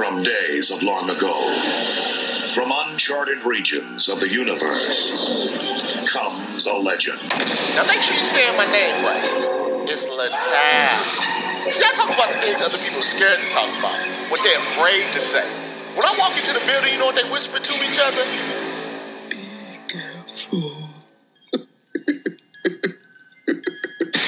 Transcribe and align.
From 0.00 0.22
days 0.22 0.70
of 0.70 0.82
long 0.82 1.10
ago, 1.10 1.52
from 2.54 2.72
uncharted 2.74 3.44
regions 3.44 4.08
of 4.08 4.18
the 4.18 4.30
universe, 4.30 6.08
comes 6.08 6.64
a 6.64 6.72
legend. 6.72 7.20
Now 7.28 7.84
make 7.84 8.00
sure 8.00 8.16
you 8.16 8.24
say 8.24 8.48
my 8.56 8.64
name 8.72 9.04
right. 9.04 9.22
It's 9.84 10.08
Littal. 10.08 11.70
See, 11.70 11.84
I 11.84 11.92
talk 11.92 12.14
about 12.14 12.32
the 12.32 12.40
things 12.40 12.62
other 12.62 12.78
people 12.78 13.00
are 13.00 13.12
scared 13.12 13.40
to 13.40 13.50
talk 13.50 13.68
about, 13.78 13.92
what 14.30 14.40
they're 14.42 14.58
afraid 14.72 15.12
to 15.12 15.20
say. 15.20 15.44
When 15.92 16.06
I 16.06 16.16
walk 16.18 16.34
into 16.34 16.54
the 16.54 16.64
building, 16.64 16.94
you 16.94 16.98
know 16.98 17.04
what 17.04 17.16
they 17.16 17.30
whisper 17.30 17.58
to 17.58 17.74
each 17.84 17.98
other? 18.00 18.24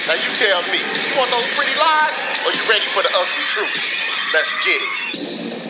Now 0.04 0.14
you 0.14 0.36
tell 0.36 0.61
me, 0.70 0.76
you 0.76 1.16
want 1.16 1.30
those 1.30 1.48
pretty 1.57 1.72
lies, 1.79 2.12
or 2.44 2.52
you 2.52 2.61
ready 2.68 2.84
for 2.93 3.02
the 3.02 3.08
ugly 3.14 3.46
truth? 3.46 3.70
Let's 4.34 4.52
get 4.66 4.82
it. 4.82 5.61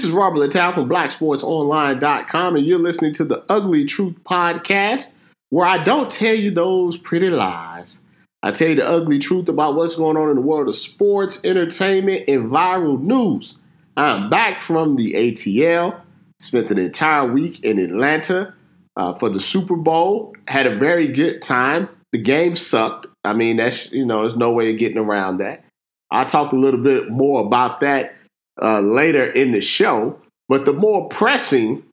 This 0.00 0.08
is 0.08 0.14
Robert 0.14 0.38
Littal 0.38 0.72
from 0.72 0.88
BlackSportsOnline.com, 0.88 2.56
and 2.56 2.64
you're 2.64 2.78
listening 2.78 3.12
to 3.12 3.24
the 3.26 3.44
Ugly 3.50 3.84
Truth 3.84 4.14
Podcast, 4.24 5.16
where 5.50 5.66
I 5.66 5.76
don't 5.84 6.08
tell 6.08 6.34
you 6.34 6.50
those 6.50 6.96
pretty 6.96 7.28
lies. 7.28 8.00
I 8.42 8.50
tell 8.52 8.68
you 8.68 8.76
the 8.76 8.88
ugly 8.88 9.18
truth 9.18 9.50
about 9.50 9.74
what's 9.74 9.96
going 9.96 10.16
on 10.16 10.30
in 10.30 10.36
the 10.36 10.40
world 10.40 10.70
of 10.70 10.76
sports, 10.76 11.38
entertainment, 11.44 12.24
and 12.28 12.50
viral 12.50 12.98
news. 12.98 13.58
I'm 13.94 14.30
back 14.30 14.62
from 14.62 14.96
the 14.96 15.12
ATL. 15.12 16.00
Spent 16.38 16.70
an 16.70 16.78
entire 16.78 17.30
week 17.30 17.62
in 17.62 17.78
Atlanta 17.78 18.54
uh, 18.96 19.12
for 19.12 19.28
the 19.28 19.38
Super 19.38 19.76
Bowl. 19.76 20.34
Had 20.48 20.66
a 20.66 20.76
very 20.76 21.08
good 21.08 21.42
time. 21.42 21.90
The 22.12 22.18
game 22.22 22.56
sucked. 22.56 23.06
I 23.22 23.34
mean, 23.34 23.58
that's 23.58 23.92
you 23.92 24.06
know, 24.06 24.20
there's 24.20 24.34
no 24.34 24.50
way 24.50 24.70
of 24.70 24.78
getting 24.78 24.96
around 24.96 25.40
that. 25.40 25.62
I'll 26.10 26.24
talk 26.24 26.52
a 26.52 26.56
little 26.56 26.82
bit 26.82 27.10
more 27.10 27.44
about 27.44 27.80
that 27.80 28.14
uh, 28.62 28.80
later 28.80 29.24
in 29.24 29.52
the 29.52 29.60
show. 29.60 30.18
But 30.48 30.64
the 30.64 30.72
more 30.72 31.08
pressing 31.08 31.84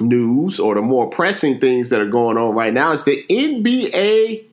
news 0.00 0.60
or 0.60 0.74
the 0.74 0.82
more 0.82 1.08
pressing 1.08 1.58
things 1.58 1.90
that 1.90 2.00
are 2.00 2.08
going 2.08 2.36
on 2.36 2.54
right 2.54 2.72
now 2.72 2.92
is 2.92 3.04
the 3.04 3.24
NBA 3.28 4.44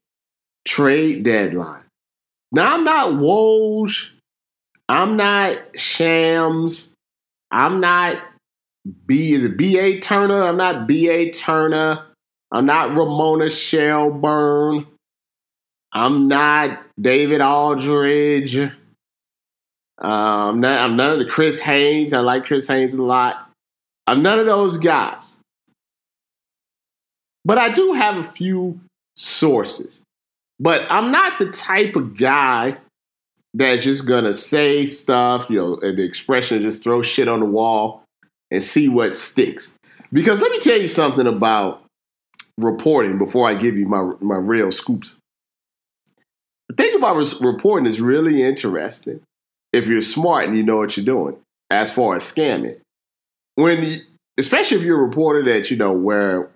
trade 0.66 1.24
deadline. 1.24 1.84
Now, 2.52 2.74
I'm 2.74 2.84
not 2.84 3.14
Woj. 3.14 4.10
I'm 4.90 5.18
not 5.18 5.58
Shams. 5.76 6.90
I'm 7.52 7.80
not 7.80 8.22
B. 9.06 9.34
Is 9.34 9.46
it 9.46 9.58
B.A. 9.58 10.00
Turner? 10.00 10.44
I'm 10.44 10.58
not 10.58 10.88
B.A. 10.88 11.30
Turner. 11.32 12.06
I'm 12.52 12.66
not 12.66 12.96
Ramona 12.96 13.50
Shelburne. 13.50 14.88
I'm 15.92 16.28
not 16.28 16.82
David 17.00 17.42
Aldridge. 17.42 18.72
Um, 20.00 20.64
I'm, 20.64 20.96
none 20.96 21.12
of 21.12 21.20
the 21.20 21.26
Chris 21.26 21.60
Haynes. 21.60 22.14
I 22.14 22.20
like 22.20 22.46
Chris 22.46 22.68
Haynes 22.68 22.96
a 22.96 23.04
lot. 23.04 23.50
I'm 24.06 24.22
none 24.22 24.40
of 24.40 24.46
those 24.46 24.78
guys. 24.78 25.38
But 27.44 27.58
I 27.58 27.70
do 27.70 27.94
have 27.94 28.18
a 28.18 28.24
few 28.24 28.80
sources. 29.16 30.02
But 30.60 30.86
I'm 30.90 31.12
not 31.12 31.40
the 31.40 31.50
type 31.50 31.96
of 31.96 32.18
guy 32.18 32.78
that's 33.54 33.84
just 33.84 34.06
gonna 34.06 34.34
say 34.34 34.86
stuff, 34.86 35.50
you 35.50 35.58
know, 35.58 35.80
and 35.82 35.98
the 35.98 36.04
expression 36.04 36.62
just 36.62 36.84
throw 36.84 37.02
shit 37.02 37.28
on 37.28 37.40
the 37.40 37.46
wall 37.46 38.04
and 38.52 38.62
see 38.62 38.88
what 38.90 39.16
sticks. 39.16 39.74
Because 40.12 40.42
let 40.42 40.52
me 40.52 40.60
tell 40.60 40.80
you 40.80 40.88
something 40.88 41.28
about 41.28 41.84
reporting 42.58 43.18
before 43.18 43.48
I 43.48 43.56
give 43.56 43.78
you 43.78 43.88
my 43.88 44.14
my 44.20 44.38
real 44.38 44.72
scoops. 44.72 45.18
The 46.70 46.76
thing 46.76 46.96
about 46.96 47.16
res- 47.16 47.42
reporting 47.42 47.88
is 47.88 48.02
really 48.02 48.44
interesting 48.44 49.22
if 49.78 49.88
you're 49.88 50.02
smart 50.02 50.48
and 50.48 50.58
you 50.58 50.64
know 50.64 50.78
what 50.78 50.98
you're 50.98 51.06
doing 51.06 51.38
as 51.70 51.92
far 51.92 52.16
as 52.16 52.24
scamming. 52.24 52.80
When, 53.56 53.84
you, 53.84 53.98
especially 54.38 54.78
if 54.78 54.84
you're 54.84 55.00
a 55.00 55.08
reporter 55.08 55.44
that 55.46 55.70
you 55.70 55.78
know 55.78 55.92
where 55.92 56.50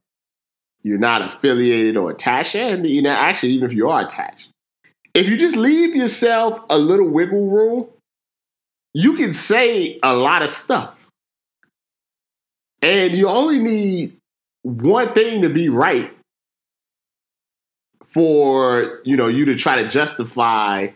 you're 0.83 0.97
not 0.97 1.21
affiliated 1.21 1.97
or 1.97 2.11
attached, 2.11 2.55
and 2.55 2.87
you 2.87 3.01
know 3.01 3.11
actually 3.11 3.51
even 3.53 3.69
if 3.69 3.75
you 3.75 3.89
are 3.89 4.01
attached, 4.01 4.49
if 5.13 5.29
you 5.29 5.37
just 5.37 5.55
leave 5.55 5.95
yourself 5.95 6.59
a 6.69 6.77
little 6.77 7.07
wiggle 7.07 7.47
room, 7.47 7.87
you 8.93 9.15
can 9.15 9.33
say 9.33 9.99
a 10.03 10.15
lot 10.15 10.41
of 10.41 10.49
stuff, 10.49 10.95
and 12.81 13.13
you 13.13 13.27
only 13.27 13.59
need 13.59 14.17
one 14.63 15.13
thing 15.13 15.41
to 15.41 15.49
be 15.49 15.69
right 15.69 16.11
for 18.03 19.01
you 19.03 19.15
know 19.15 19.27
you 19.27 19.45
to 19.45 19.55
try 19.55 19.81
to 19.81 19.87
justify 19.87 20.87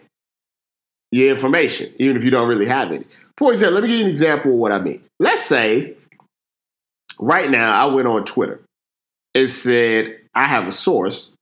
your 1.11 1.31
information, 1.31 1.93
even 1.97 2.17
if 2.17 2.23
you 2.23 2.31
don't 2.31 2.47
really 2.47 2.66
have 2.66 2.91
any. 2.91 3.05
For 3.38 3.51
example, 3.51 3.75
let 3.75 3.83
me 3.83 3.89
give 3.89 3.99
you 3.99 4.05
an 4.05 4.11
example 4.11 4.51
of 4.51 4.57
what 4.57 4.71
I 4.71 4.79
mean. 4.79 5.03
Let's 5.19 5.43
say 5.43 5.95
right 7.19 7.49
now 7.49 7.71
I 7.73 7.85
went 7.93 8.07
on 8.07 8.25
Twitter. 8.25 8.61
It 9.33 9.49
said 9.49 10.19
I 10.33 10.45
have 10.45 10.67
a 10.67 10.71
source 10.71 11.33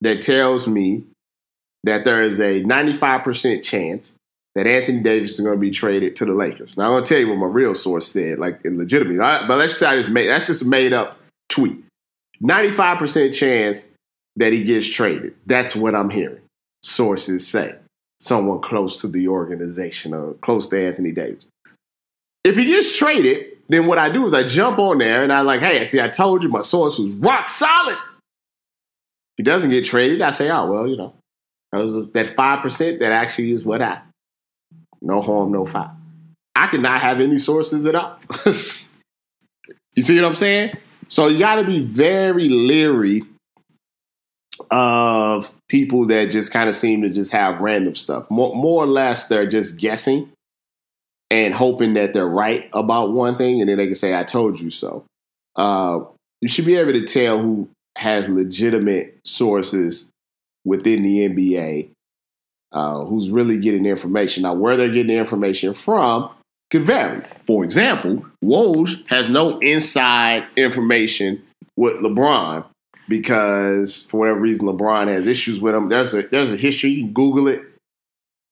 that 0.00 0.20
tells 0.20 0.66
me 0.66 1.04
that 1.84 2.04
there 2.04 2.22
is 2.22 2.40
a 2.40 2.62
95% 2.62 3.62
chance 3.62 4.14
that 4.54 4.66
Anthony 4.66 5.00
Davis 5.00 5.32
is 5.32 5.40
going 5.40 5.56
to 5.56 5.60
be 5.60 5.70
traded 5.70 6.16
to 6.16 6.24
the 6.24 6.32
Lakers. 6.32 6.76
Now 6.76 6.84
I'm 6.84 6.92
going 6.92 7.04
to 7.04 7.08
tell 7.08 7.18
you 7.18 7.28
what 7.28 7.38
my 7.38 7.46
real 7.46 7.74
source 7.74 8.08
said, 8.08 8.38
like 8.38 8.60
legitimately. 8.64 9.18
But 9.18 9.48
let's 9.50 9.72
just 9.72 9.80
say 9.80 9.86
I 9.86 9.96
just 9.96 10.08
made 10.08 10.28
that's 10.28 10.46
just 10.46 10.62
a 10.62 10.68
made 10.68 10.92
up 10.92 11.18
tweet. 11.48 11.82
95% 12.42 13.34
chance 13.34 13.88
that 14.36 14.52
he 14.52 14.64
gets 14.64 14.86
traded. 14.88 15.34
That's 15.46 15.76
what 15.76 15.94
I'm 15.94 16.10
hearing. 16.10 16.40
Sources 16.82 17.46
say. 17.46 17.76
Someone 18.24 18.62
close 18.62 19.02
to 19.02 19.06
the 19.06 19.28
organization 19.28 20.14
or 20.14 20.32
close 20.40 20.66
to 20.68 20.82
Anthony 20.82 21.12
Davis. 21.12 21.46
If 22.42 22.56
he 22.56 22.64
gets 22.64 22.96
traded, 22.96 23.58
then 23.68 23.86
what 23.86 23.98
I 23.98 24.08
do 24.08 24.24
is 24.24 24.32
I 24.32 24.44
jump 24.44 24.78
on 24.78 24.96
there 24.96 25.22
and 25.22 25.30
I 25.30 25.42
like, 25.42 25.60
hey, 25.60 25.84
see, 25.84 26.00
I 26.00 26.08
told 26.08 26.42
you 26.42 26.48
my 26.48 26.62
source 26.62 26.98
was 26.98 27.12
rock 27.16 27.50
solid. 27.50 27.98
If 27.98 29.36
he 29.36 29.42
doesn't 29.42 29.68
get 29.68 29.84
traded, 29.84 30.22
I 30.22 30.30
say, 30.30 30.48
oh 30.48 30.64
well, 30.72 30.88
you 30.88 30.96
know, 30.96 31.12
that 31.70 31.82
was 31.82 32.10
that 32.14 32.34
five 32.34 32.62
percent 32.62 33.00
that 33.00 33.12
actually 33.12 33.50
is 33.50 33.66
what 33.66 33.82
I. 33.82 34.00
No 35.02 35.20
harm, 35.20 35.52
no 35.52 35.66
foul. 35.66 35.94
I 36.56 36.68
cannot 36.68 37.02
have 37.02 37.20
any 37.20 37.38
sources 37.38 37.84
at 37.84 37.94
all. 37.94 38.18
you 38.46 40.02
see 40.02 40.16
what 40.16 40.24
I'm 40.24 40.34
saying? 40.34 40.72
So 41.08 41.28
you 41.28 41.38
got 41.38 41.56
to 41.56 41.64
be 41.66 41.80
very 41.80 42.48
leery 42.48 43.22
of 44.70 45.52
people 45.68 46.06
that 46.08 46.30
just 46.30 46.52
kind 46.52 46.68
of 46.68 46.76
seem 46.76 47.02
to 47.02 47.08
just 47.08 47.32
have 47.32 47.60
random 47.60 47.94
stuff. 47.94 48.30
More, 48.30 48.54
more 48.54 48.82
or 48.82 48.86
less, 48.86 49.28
they're 49.28 49.48
just 49.48 49.78
guessing 49.78 50.30
and 51.30 51.54
hoping 51.54 51.94
that 51.94 52.12
they're 52.12 52.26
right 52.26 52.68
about 52.72 53.12
one 53.12 53.36
thing, 53.36 53.60
and 53.60 53.68
then 53.68 53.78
they 53.78 53.86
can 53.86 53.94
say, 53.94 54.14
"I 54.14 54.24
told 54.24 54.60
you 54.60 54.70
so." 54.70 55.04
Uh, 55.56 56.00
you 56.40 56.48
should 56.48 56.66
be 56.66 56.76
able 56.76 56.92
to 56.92 57.04
tell 57.04 57.38
who 57.38 57.68
has 57.96 58.28
legitimate 58.28 59.18
sources 59.24 60.08
within 60.64 61.02
the 61.02 61.28
NBA, 61.28 61.88
uh, 62.72 63.04
who's 63.04 63.30
really 63.30 63.58
getting 63.58 63.86
information. 63.86 64.42
Now, 64.42 64.54
where 64.54 64.76
they're 64.76 64.88
getting 64.88 65.08
the 65.08 65.18
information 65.18 65.72
from 65.74 66.30
could 66.70 66.84
vary. 66.84 67.22
For 67.46 67.64
example, 67.64 68.24
Woj 68.44 69.08
has 69.08 69.30
no 69.30 69.58
inside 69.60 70.44
information 70.56 71.42
with 71.76 71.94
LeBron 71.96 72.64
because 73.08 74.04
for 74.04 74.20
whatever 74.20 74.40
reason 74.40 74.66
LeBron 74.66 75.08
has 75.08 75.26
issues 75.26 75.60
with 75.60 75.74
him. 75.74 75.88
There's 75.88 76.14
a 76.14 76.22
there's 76.22 76.52
a 76.52 76.56
history. 76.56 76.90
You 76.90 77.04
can 77.04 77.12
Google 77.12 77.48
it, 77.48 77.62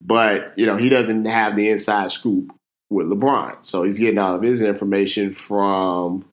but 0.01 0.57
you 0.57 0.67
know 0.67 0.77
he 0.77 0.89
doesn't 0.89 1.25
have 1.25 1.57
the 1.57 1.69
inside 1.71 2.11
scoop 2.11 2.53
with 2.91 3.09
LeBron. 3.09 3.57
So 3.63 3.83
he's 3.83 3.99
getting 3.99 4.19
all 4.19 4.35
of 4.35 4.43
his 4.43 4.61
information 4.61 5.33
from 5.33 6.25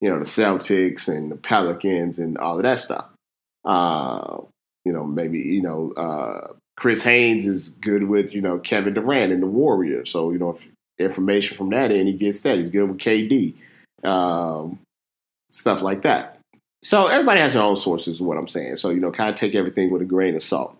you 0.00 0.10
know 0.10 0.18
the 0.18 0.24
Celtics 0.24 1.08
and 1.08 1.30
the 1.30 1.36
Pelicans 1.36 2.18
and 2.18 2.38
all 2.38 2.56
of 2.56 2.62
that 2.62 2.78
stuff. 2.78 3.06
Uh, 3.64 4.38
you 4.84 4.92
know 4.92 5.04
maybe 5.04 5.38
you 5.38 5.62
know 5.62 5.92
uh, 5.92 6.52
Chris 6.76 7.02
Haynes 7.02 7.46
is 7.46 7.70
good 7.70 8.04
with 8.04 8.34
you 8.34 8.40
know 8.40 8.58
Kevin 8.58 8.94
Durant 8.94 9.32
and 9.32 9.42
the 9.42 9.46
Warriors. 9.46 10.10
So 10.10 10.30
you 10.30 10.38
know 10.38 10.58
information 10.98 11.56
from 11.56 11.70
that 11.70 11.92
end 11.92 12.08
he 12.08 12.14
gets 12.14 12.40
that. 12.42 12.58
He's 12.58 12.68
good 12.68 12.88
with 12.88 12.98
KD. 12.98 13.54
Um, 14.04 14.80
stuff 15.50 15.82
like 15.82 16.02
that. 16.02 16.37
So 16.88 17.08
everybody 17.08 17.38
has 17.40 17.52
their 17.52 17.62
own 17.62 17.76
sources, 17.76 18.14
is 18.14 18.22
what 18.22 18.38
I'm 18.38 18.48
saying. 18.48 18.76
So, 18.76 18.88
you 18.88 18.98
know, 18.98 19.10
kind 19.10 19.28
of 19.28 19.34
take 19.34 19.54
everything 19.54 19.90
with 19.90 20.00
a 20.00 20.06
grain 20.06 20.34
of 20.34 20.42
salt. 20.42 20.74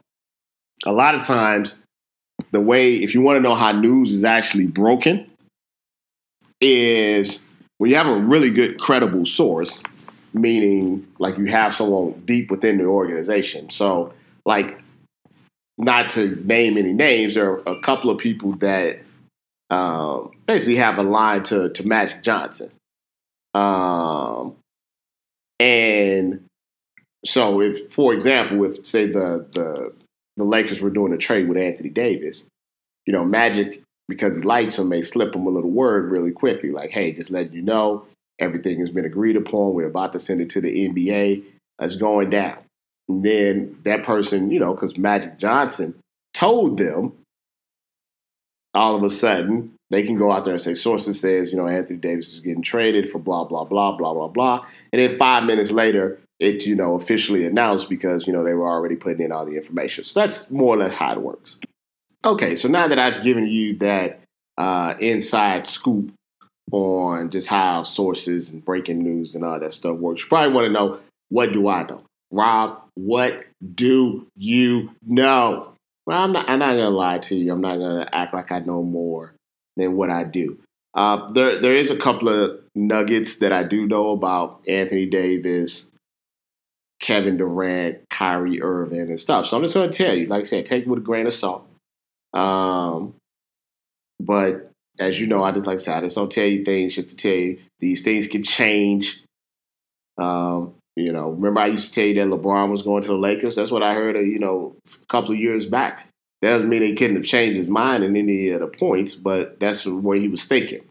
A 0.87 0.91
lot 0.91 1.15
of 1.15 1.23
times, 1.27 1.77
the 2.51 2.63
way, 2.63 2.95
if 2.95 3.15
you 3.15 3.21
want 3.21 3.37
to 3.37 3.43
know 3.43 3.55
how 3.55 3.73
news 3.73 4.15
is 4.15 4.25
actually 4.25 4.69
broken, 4.69 5.31
is 6.63 7.43
when 7.77 7.91
you 7.91 7.97
have 7.97 8.07
a 8.07 8.15
really 8.15 8.49
good, 8.49 8.81
credible 8.81 9.27
source, 9.27 9.83
meaning 10.33 11.07
like 11.19 11.37
you 11.37 11.45
have 11.45 11.75
someone 11.75 12.13
deep 12.25 12.51
within 12.51 12.79
the 12.79 12.85
organization. 12.85 13.69
So, 13.69 14.15
like, 14.47 14.81
not 15.77 16.09
to 16.13 16.37
name 16.43 16.79
any 16.79 16.95
names, 16.95 17.35
there 17.35 17.51
are 17.51 17.63
a 17.67 17.83
couple 17.83 18.09
of 18.09 18.17
people 18.17 18.53
that 18.53 19.01
um, 19.69 20.31
basically 20.47 20.77
have 20.77 20.97
a 20.97 21.03
line 21.03 21.43
to, 21.43 21.69
to 21.69 21.87
Magic 21.87 22.23
Johnson. 22.23 22.71
Um, 23.53 24.57
and 25.61 26.45
so, 27.25 27.61
if, 27.61 27.93
for 27.93 28.15
example, 28.15 28.65
if 28.65 28.87
say 28.87 29.07
the 29.07 29.47
the 29.53 29.93
the 30.37 30.45
Lakers 30.45 30.81
were 30.81 30.91
doing 30.91 31.13
a 31.13 31.19
trade 31.19 31.49
with 31.49 31.59
Anthony 31.59 31.89
Davis, 31.89 32.45
you 33.07 33.13
know, 33.13 33.25
Magic 33.25 33.83
because 34.09 34.37
he 34.37 34.43
likes 34.43 34.79
him, 34.79 34.89
may 34.89 35.03
slip 35.03 35.35
him 35.35 35.47
a 35.47 35.51
little 35.51 35.71
word 35.71 36.11
really 36.11 36.31
quickly, 36.31 36.71
like, 36.71 36.91
hey, 36.91 37.13
just 37.13 37.31
letting 37.31 37.53
you 37.53 37.63
know, 37.63 38.07
everything 38.39 38.81
has 38.81 38.91
been 38.91 39.05
agreed 39.05 39.37
upon. 39.37 39.75
We're 39.75 39.89
about 39.89 40.13
to 40.15 40.19
send 40.19 40.41
it 40.41 40.51
to 40.51 40.61
the 40.61 40.89
NBA. 40.89 41.45
It's 41.81 41.97
going 41.97 42.31
down. 42.31 42.59
And 43.09 43.23
then 43.23 43.79
that 43.85 44.05
person, 44.05 44.51
you 44.51 44.61
know, 44.61 44.75
because 44.75 44.97
Magic 44.97 45.39
Johnson 45.39 45.95
told 46.35 46.79
them 46.79 47.13
all 48.75 48.97
of 48.97 49.03
a 49.03 49.11
sudden 49.11 49.75
they 49.91 50.03
can 50.03 50.19
go 50.19 50.31
out 50.31 50.45
there 50.45 50.55
and 50.55 50.63
say 50.63 50.75
sources 50.75 51.21
says 51.21 51.51
you 51.51 51.57
know 51.57 51.67
Anthony 51.67 51.99
Davis 51.99 52.35
is 52.35 52.41
getting 52.41 52.63
traded 52.63 53.11
for 53.11 53.19
blah 53.19 53.45
blah 53.45 53.65
blah 53.65 53.97
blah 53.97 54.13
blah 54.13 54.29
blah, 54.29 54.67
and 54.93 55.01
then 55.01 55.19
five 55.19 55.45
minutes 55.45 55.71
later 55.71 56.19
it's 56.41 56.67
you 56.67 56.75
know 56.75 56.95
officially 56.95 57.45
announced 57.47 57.89
because 57.89 58.27
you 58.27 58.33
know 58.33 58.45
they 58.45 58.55
were 58.55 58.69
already 58.69 58.97
putting 58.97 59.25
in 59.25 59.33
all 59.33 59.47
the 59.47 59.57
information. 59.57 60.05
So 60.05 60.21
that's 60.21 60.51
more 60.51 60.75
or 60.75 60.79
less 60.79 60.95
how 60.95 61.13
it 61.13 61.21
works. 61.21 61.59
Okay, 62.25 62.57
so 62.57 62.69
now 62.69 62.89
that 62.89 62.99
I've 62.99 63.23
given 63.23 63.47
you 63.47 63.75
that 63.79 64.21
uh, 64.57 64.95
inside 65.01 65.67
scoop 65.67 66.13
on 66.71 67.31
just 67.31 67.49
how 67.49 67.83
sources 67.83 68.51
and 68.51 68.65
breaking 68.65 69.03
news 69.03 69.35
and 69.35 69.45
all 69.45 69.59
that 69.59 69.73
stuff 69.73 69.97
works, 69.97 70.23
you 70.23 70.29
probably 70.29 70.53
want 70.53 70.67
to 70.67 70.73
know 70.73 70.99
what 71.31 71.53
do 71.53 71.69
I 71.69 71.85
know, 71.85 72.03
Rob? 72.31 72.83
What 72.95 73.45
do 73.75 74.27
you 74.37 74.91
know? 75.07 75.73
Well, 76.07 76.23
I'm 76.23 76.33
not. 76.33 76.49
I'm 76.49 76.59
not 76.59 76.73
gonna 76.73 76.91
lie 76.91 77.19
to 77.19 77.37
you. 77.37 77.53
I'm 77.53 77.61
not 77.61 77.79
gonna 77.79 78.09
act 78.13 78.35
like 78.35 78.53
I 78.53 78.61
know 78.61 78.83
more 78.83 79.33
than 79.79 79.97
what 79.97 80.11
I 80.11 80.25
do. 80.25 80.59
Uh, 80.95 81.31
there, 81.33 81.61
there 81.61 81.77
is 81.77 81.91
a 81.91 81.97
couple 81.97 82.29
of 82.29 82.61
nuggets 82.75 83.39
that 83.39 83.53
I 83.53 83.63
do 83.63 83.87
know 83.87 84.11
about 84.11 84.63
Anthony 84.67 85.07
Davis, 85.07 85.87
Kevin 87.01 87.37
Durant, 87.37 88.09
Kyrie 88.11 88.61
Irving, 88.61 89.03
and 89.03 89.21
stuff. 89.21 89.47
So 89.47 89.57
I'm 89.57 89.63
just 89.63 89.75
going 89.75 89.91
to 89.91 89.97
tell 89.97 90.17
you, 90.17 90.27
like 90.27 90.41
I 90.41 90.45
said, 90.45 90.67
take 90.67 90.85
it 90.85 90.89
with 90.89 91.01
a 91.01 91.03
grain 91.03 91.27
of 91.27 91.35
salt. 91.35 91.67
Um, 92.35 93.15
but 94.21 94.71
as 94.99 95.21
you 95.21 95.27
know, 95.27 95.45
I 95.45 95.53
just 95.53 95.67
like 95.67 95.81
said, 95.81 95.99
I 95.99 96.01
just 96.01 96.17
don't 96.17 96.33
tell 96.33 96.47
you 96.47 96.65
things 96.65 96.95
just 96.95 97.11
to 97.11 97.17
tell 97.17 97.33
you 97.33 97.59
these 97.81 98.03
things 98.03 98.27
can 98.27 98.43
change. 98.43 99.23
Um, 100.19 100.75
you 100.97 101.13
know, 101.13 101.31
remember 101.31 101.61
I 101.61 101.67
used 101.67 101.89
to 101.89 101.95
tell 101.95 102.05
you 102.05 102.15
that 102.15 102.27
LeBron 102.27 102.71
was 102.71 102.83
going 102.83 103.03
to 103.03 103.09
the 103.09 103.15
Lakers. 103.15 103.55
That's 103.55 103.71
what 103.71 103.85
I 103.85 103.95
heard. 103.95 104.17
Uh, 104.17 104.21
you 104.21 104.41
know, 104.41 104.75
a 105.01 105.07
couple 105.07 105.31
of 105.31 105.39
years 105.39 105.67
back. 105.67 106.09
That 106.43 106.51
doesn't 106.51 106.69
mean 106.69 106.83
he 106.83 106.95
couldn't 106.95 107.17
have 107.17 107.25
changed 107.25 107.57
his 107.57 107.69
mind 107.69 108.05
in 108.05 108.17
any 108.17 108.51
of 108.51 108.61
the 108.61 108.69
points, 108.69 109.15
but 109.15 109.59
that's 109.59 109.87
where 109.87 110.19
he 110.19 110.29
was 110.29 110.45
thinking. 110.45 110.85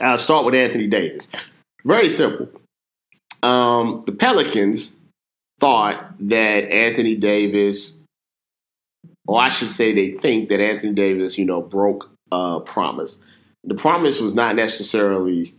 I'll 0.00 0.18
start 0.18 0.44
with 0.44 0.54
Anthony 0.54 0.86
Davis. 0.86 1.28
Very 1.84 2.08
simple. 2.08 2.48
Um, 3.42 4.04
the 4.06 4.12
Pelicans 4.12 4.92
thought 5.60 6.14
that 6.20 6.70
Anthony 6.70 7.16
Davis, 7.16 7.96
or 9.26 9.40
I 9.40 9.48
should 9.48 9.70
say, 9.70 9.92
they 9.92 10.12
think 10.12 10.48
that 10.48 10.60
Anthony 10.60 10.92
Davis, 10.92 11.36
you 11.36 11.44
know, 11.44 11.60
broke 11.60 12.10
a 12.30 12.60
promise. 12.60 13.18
The 13.64 13.74
promise 13.74 14.20
was 14.20 14.34
not 14.34 14.56
necessarily 14.56 15.54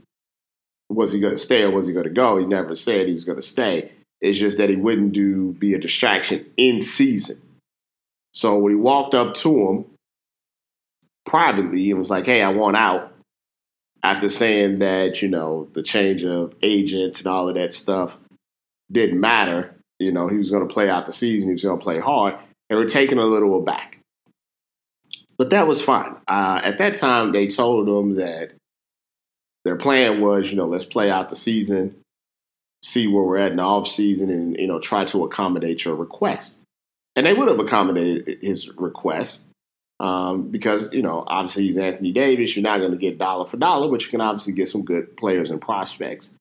was 0.89 1.11
he 1.11 1.19
going 1.19 1.33
to 1.33 1.39
stay 1.39 1.63
or 1.63 1.71
was 1.71 1.87
he 1.87 1.93
going 1.93 2.05
to 2.05 2.11
go. 2.11 2.37
He 2.37 2.45
never 2.45 2.75
said 2.75 3.07
he 3.07 3.13
was 3.13 3.25
going 3.25 3.37
to 3.37 3.41
stay. 3.41 3.91
It's 4.21 4.37
just 4.37 4.57
that 4.57 4.69
he 4.69 4.75
wouldn't 4.75 5.13
do 5.13 5.53
be 5.53 5.73
a 5.73 5.79
distraction 5.79 6.45
in 6.55 6.81
season. 6.81 7.41
So 8.33 8.57
when 8.57 8.71
he 8.71 8.77
walked 8.77 9.13
up 9.13 9.35
to 9.35 9.67
him 9.67 9.85
privately 11.25 11.89
and 11.89 11.99
was 11.99 12.09
like, 12.09 12.25
"Hey, 12.25 12.41
I 12.41 12.49
want 12.49 12.75
out," 12.75 13.13
after 14.03 14.29
saying 14.29 14.79
that 14.79 15.21
you 15.21 15.29
know 15.29 15.69
the 15.73 15.83
change 15.83 16.23
of 16.23 16.53
agent 16.61 17.19
and 17.19 17.27
all 17.27 17.47
of 17.47 17.55
that 17.55 17.73
stuff 17.73 18.17
didn't 18.91 19.19
matter, 19.19 19.75
you 19.99 20.11
know 20.11 20.27
he 20.27 20.37
was 20.37 20.51
going 20.51 20.67
to 20.67 20.73
play 20.73 20.89
out 20.89 21.05
the 21.05 21.13
season, 21.13 21.49
he 21.49 21.53
was 21.53 21.63
going 21.63 21.77
to 21.77 21.83
play 21.83 21.99
hard, 21.99 22.35
they 22.69 22.75
were 22.75 22.85
taken 22.85 23.19
a 23.19 23.25
little 23.25 23.57
aback. 23.59 23.99
But 25.37 25.51
that 25.51 25.67
was 25.67 25.81
fine. 25.81 26.15
Uh, 26.27 26.61
at 26.63 26.77
that 26.77 26.93
time, 26.93 27.31
they 27.31 27.47
told 27.47 27.87
him 27.87 28.15
that 28.15 28.51
their 29.65 29.75
plan 29.75 30.21
was, 30.21 30.49
you 30.49 30.55
know, 30.55 30.67
let's 30.67 30.85
play 30.85 31.09
out 31.09 31.29
the 31.29 31.35
season, 31.35 31.95
see 32.83 33.07
where 33.07 33.23
we're 33.23 33.37
at 33.37 33.51
in 33.51 33.57
the 33.57 33.63
off 33.63 33.87
season, 33.87 34.29
and 34.29 34.57
you 34.57 34.67
know, 34.67 34.79
try 34.79 35.05
to 35.05 35.23
accommodate 35.23 35.85
your 35.85 35.95
request 35.95 36.59
and 37.15 37.25
they 37.25 37.33
would 37.33 37.47
have 37.47 37.59
accommodated 37.59 38.41
his 38.41 38.69
request 38.75 39.43
um, 39.99 40.49
because 40.49 40.89
you 40.91 41.01
know 41.01 41.23
obviously 41.27 41.63
he's 41.63 41.77
Anthony 41.77 42.11
Davis. 42.11 42.55
You're 42.55 42.63
not 42.63 42.79
going 42.79 42.91
to 42.91 42.97
get 42.97 43.17
dollar 43.17 43.45
for 43.45 43.57
dollar, 43.57 43.89
but 43.89 44.03
you 44.03 44.09
can 44.09 44.21
obviously 44.21 44.53
get 44.53 44.69
some 44.69 44.83
good 44.83 45.15
players 45.17 45.49
and 45.49 45.61
prospects 45.61 46.31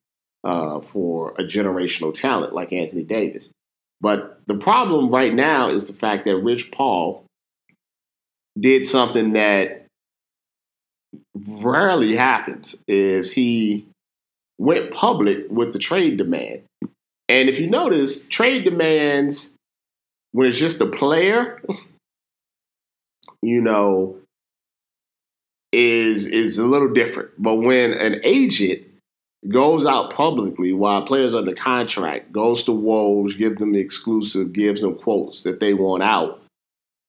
uh, 0.44 0.80
for 0.80 1.34
a 1.38 1.44
generational 1.44 2.12
talent 2.12 2.54
like 2.54 2.72
Anthony 2.72 3.04
Davis. 3.04 3.50
But 4.00 4.40
the 4.46 4.56
problem 4.56 5.10
right 5.10 5.32
now 5.32 5.70
is 5.70 5.86
the 5.86 5.94
fact 5.94 6.24
that 6.24 6.36
Rich 6.36 6.72
Paul 6.72 7.24
did 8.58 8.88
something 8.88 9.34
that 9.34 9.86
rarely 11.34 12.16
happens 12.16 12.76
is 12.88 13.32
he 13.32 13.86
went 14.58 14.90
public 14.90 15.46
with 15.50 15.72
the 15.72 15.78
trade 15.78 16.16
demand. 16.16 16.62
And 17.28 17.48
if 17.48 17.60
you 17.60 17.70
notice, 17.70 18.22
trade 18.24 18.64
demands 18.64 19.51
when 20.32 20.48
it's 20.48 20.58
just 20.58 20.80
a 20.80 20.86
player, 20.86 21.62
you 23.42 23.60
know, 23.60 24.16
is 25.72 26.26
is 26.26 26.58
a 26.58 26.66
little 26.66 26.92
different. 26.92 27.30
But 27.38 27.56
when 27.56 27.92
an 27.92 28.20
agent 28.24 28.82
goes 29.48 29.86
out 29.86 30.12
publicly 30.12 30.72
while 30.72 31.02
players 31.02 31.34
under 31.34 31.54
contract, 31.54 32.32
goes 32.32 32.64
to 32.64 32.72
Woj, 32.72 33.36
gives 33.38 33.58
them 33.58 33.72
the 33.72 33.80
exclusive, 33.80 34.52
gives 34.52 34.80
them 34.80 34.94
quotes 34.96 35.42
that 35.42 35.60
they 35.60 35.74
want 35.74 36.02
out 36.02 36.42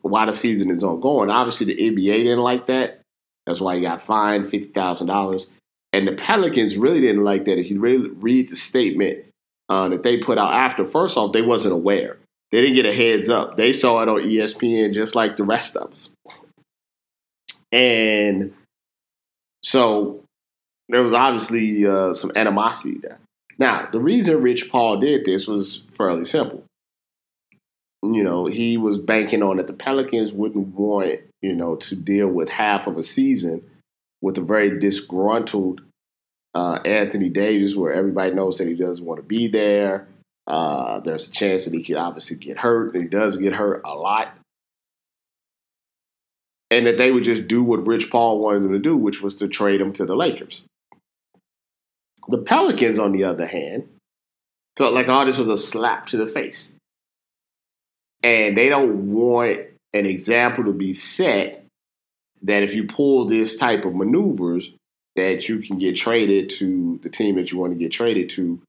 while 0.01 0.25
the 0.25 0.33
season 0.33 0.69
is 0.69 0.83
ongoing. 0.83 1.29
Obviously, 1.29 1.67
the 1.67 1.75
NBA 1.75 2.23
didn't 2.23 2.39
like 2.39 2.67
that. 2.67 3.01
That's 3.45 3.61
why 3.61 3.75
he 3.75 3.81
got 3.81 4.05
fined 4.05 4.49
fifty 4.49 4.69
thousand 4.69 5.07
dollars. 5.07 5.47
And 5.91 6.07
the 6.07 6.13
Pelicans 6.13 6.75
really 6.75 7.01
didn't 7.01 7.23
like 7.23 7.45
that. 7.45 7.59
If 7.59 7.69
you 7.69 7.79
really 7.79 8.09
read 8.09 8.49
the 8.49 8.55
statement 8.55 9.25
uh, 9.69 9.89
that 9.89 10.01
they 10.01 10.17
put 10.17 10.39
out 10.39 10.53
after, 10.53 10.85
first 10.85 11.17
off, 11.17 11.33
they 11.33 11.43
wasn't 11.43 11.75
aware. 11.75 12.17
They 12.53 12.61
didn't 12.61 12.75
get 12.75 12.85
a 12.85 12.93
heads 12.93 13.29
up. 13.29 13.57
They 13.57 13.73
saw 13.73 14.03
it 14.03 14.09
on 14.09 14.21
ESPN 14.21 14.93
just 14.93 15.15
like 15.15 15.37
the 15.37 15.43
rest 15.43 15.75
of 15.75 15.91
us. 15.91 16.11
And 17.71 18.53
so 19.63 20.23
there 20.87 21.01
was 21.01 21.13
obviously 21.13 21.83
uh, 21.87 22.13
some 22.13 22.31
animosity 22.35 22.99
there. 23.01 23.17
Now, 23.57 23.89
the 23.91 23.99
reason 23.99 24.43
Rich 24.43 24.69
Paul 24.69 24.97
did 24.97 25.25
this 25.25 25.47
was 25.47 25.81
fairly 25.97 26.25
simple. 26.25 26.63
You 28.03 28.23
know, 28.23 28.45
he 28.45 28.77
was 28.77 28.99
banking 28.99 29.41
on 29.41 29.57
that 29.57 29.65
the 29.65 29.73
Pelicans 29.73 30.31
wouldn't 30.31 30.75
want, 30.75 31.21
you 31.41 31.55
know, 31.55 31.77
to 31.77 31.95
deal 31.95 32.27
with 32.27 32.49
half 32.49 32.85
of 32.85 32.97
a 32.97 33.03
season 33.03 33.63
with 34.21 34.37
a 34.37 34.41
very 34.41 34.79
disgruntled 34.79 35.81
uh, 36.53 36.77
Anthony 36.85 37.29
Davis, 37.29 37.75
where 37.75 37.91
everybody 37.93 38.31
knows 38.31 38.59
that 38.59 38.67
he 38.67 38.75
doesn't 38.75 39.03
want 39.03 39.19
to 39.19 39.25
be 39.25 39.47
there. 39.47 40.07
Uh, 40.45 40.99
there's 40.99 41.27
a 41.27 41.31
chance 41.31 41.65
that 41.65 41.73
he 41.73 41.83
could 41.83 41.95
obviously 41.95 42.37
get 42.37 42.57
hurt, 42.57 42.95
he 42.95 43.05
does 43.05 43.37
get 43.37 43.53
hurt 43.53 43.81
a 43.85 43.95
lot. 43.95 44.37
And 46.69 46.87
that 46.87 46.97
they 46.97 47.11
would 47.11 47.23
just 47.23 47.47
do 47.47 47.63
what 47.63 47.85
Rich 47.85 48.09
Paul 48.09 48.39
wanted 48.39 48.63
them 48.63 48.73
to 48.73 48.79
do, 48.79 48.97
which 48.97 49.21
was 49.21 49.35
to 49.37 49.47
trade 49.47 49.79
him 49.79 49.93
to 49.93 50.05
the 50.05 50.15
Lakers. 50.15 50.63
The 52.29 52.39
Pelicans, 52.39 52.97
on 52.97 53.11
the 53.11 53.25
other 53.25 53.45
hand, 53.45 53.87
felt 54.75 54.93
like 54.93 55.07
all 55.07 55.21
oh, 55.21 55.25
this 55.25 55.37
was 55.37 55.47
a 55.47 55.57
slap 55.57 56.07
to 56.07 56.17
the 56.17 56.27
face. 56.27 56.73
And 58.23 58.57
they 58.57 58.69
don't 58.69 59.11
want 59.11 59.59
an 59.93 60.05
example 60.05 60.63
to 60.65 60.73
be 60.73 60.93
set 60.93 61.65
that 62.41 62.63
if 62.63 62.73
you 62.73 62.85
pull 62.85 63.25
this 63.25 63.57
type 63.57 63.85
of 63.85 63.95
maneuvers, 63.95 64.71
that 65.15 65.47
you 65.47 65.59
can 65.59 65.77
get 65.77 65.95
traded 65.95 66.49
to 66.49 66.99
the 67.03 67.09
team 67.09 67.35
that 67.35 67.51
you 67.51 67.57
want 67.57 67.73
to 67.73 67.79
get 67.79 67.91
traded 67.91 68.29
to 68.31 68.61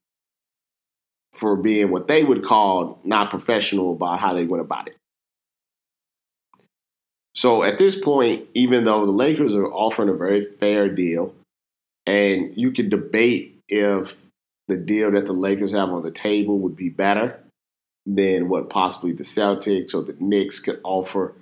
for 1.35 1.57
being 1.57 1.91
what 1.91 2.09
they 2.09 2.25
would 2.25 2.45
call 2.45 2.99
not 3.05 3.31
professional 3.31 3.93
about 3.93 4.21
how 4.21 4.35
they 4.35 4.45
went 4.45 4.61
about 4.61 4.89
it. 4.89 4.97
So 7.35 7.65
at 7.65 7.79
this 7.79 8.01
point, 8.01 8.47
even 8.55 8.85
though 8.85 9.05
the 9.05 9.13
Lakers 9.13 9.55
are 9.55 9.71
offering 9.71 10.09
a 10.09 10.15
very 10.15 10.45
fair 10.61 10.89
deal, 10.89 11.35
and 12.07 12.57
you 12.57 12.71
could 12.71 12.91
debate 12.91 13.61
if 13.69 14.17
the 14.69 14.77
deal 14.77 15.11
that 15.13 15.27
the 15.27 15.33
Lakers 15.33 15.73
have 15.73 15.91
on 15.91 16.03
the 16.03 16.11
table 16.11 16.59
would 16.61 16.77
be 16.77 16.89
better 16.89 17.41
than 18.07 18.49
what 18.49 18.71
possibly 18.71 19.13
the 19.13 19.25
Celtics 19.25 19.95
or 19.95 20.03
the 20.03 20.17
Knicks 20.21 20.61
could 20.61 20.81
offer 20.85 21.35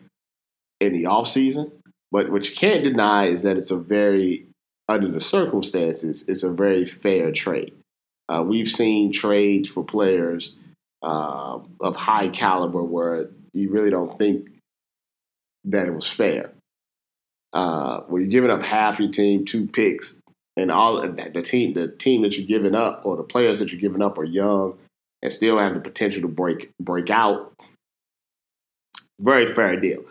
in 0.80 0.92
the 0.92 1.04
offseason. 1.04 1.72
But 2.11 2.30
what 2.30 2.49
you 2.49 2.54
can't 2.54 2.84
deny 2.84 3.26
is 3.26 3.42
that 3.42 3.56
it's 3.56 3.70
a 3.70 3.76
very, 3.76 4.46
under 4.88 5.11
the 5.11 5.20
circumstances, 5.20 6.25
it's 6.28 6.42
a 6.42 6.50
very 6.50 6.87
fair 6.87 7.32
trade. 7.32 7.75
Uh, 8.29 8.43
we've 8.43 8.69
seen 8.69 9.12
trades 9.12 9.69
for 9.69 9.85
players 9.85 10.55
uh, 11.02 11.59
of 11.81 11.97
high 11.97 12.29
caliber 12.29 12.83
where 12.83 13.29
you 13.52 13.71
really 13.71 13.91
don't 13.91 14.17
think 14.19 14.49
that 15.64 15.87
it 15.87 15.95
was 15.95 16.07
fair. 16.07 16.52
Uh, 17.52 18.00
where 18.02 18.23
you're 18.23 18.31
giving 18.31 18.50
up 18.50 18.62
half 18.62 18.99
your 18.99 19.11
team, 19.11 19.45
two 19.45 19.67
picks, 19.67 20.19
and 20.57 20.71
all 20.71 21.00
the 21.00 21.43
team, 21.43 21.75
the 21.75 21.88
team 21.88 22.23
that 22.23 22.37
you're 22.37 22.47
giving 22.47 22.75
up, 22.75 23.02
or 23.05 23.17
the 23.17 23.23
players 23.23 23.59
that 23.59 23.71
you're 23.71 23.81
giving 23.81 24.02
up, 24.02 24.17
are 24.19 24.25
young 24.25 24.79
and 25.23 25.33
still 25.33 25.59
have 25.59 25.75
the 25.75 25.81
potential 25.81 26.23
to 26.23 26.29
break 26.29 26.71
break 26.81 27.11
out. 27.11 27.52
Very 29.21 29.52
fair 29.55 29.79
deal. 29.79 30.05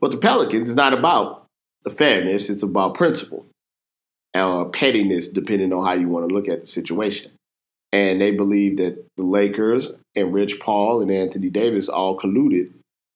But 0.00 0.10
the 0.10 0.18
Pelicans 0.18 0.68
is 0.68 0.74
not 0.74 0.92
about 0.92 1.46
the 1.84 1.90
fairness. 1.90 2.50
It's 2.50 2.62
about 2.62 2.94
principle 2.94 3.46
or 4.34 4.70
pettiness, 4.70 5.28
depending 5.28 5.72
on 5.72 5.84
how 5.84 5.92
you 5.92 6.08
want 6.08 6.28
to 6.28 6.34
look 6.34 6.48
at 6.48 6.60
the 6.60 6.66
situation. 6.66 7.32
And 7.92 8.20
they 8.20 8.30
believe 8.30 8.76
that 8.76 9.04
the 9.16 9.24
Lakers 9.24 9.92
and 10.14 10.32
Rich 10.32 10.60
Paul 10.60 11.00
and 11.02 11.10
Anthony 11.10 11.50
Davis 11.50 11.88
all 11.88 12.18
colluded 12.18 12.70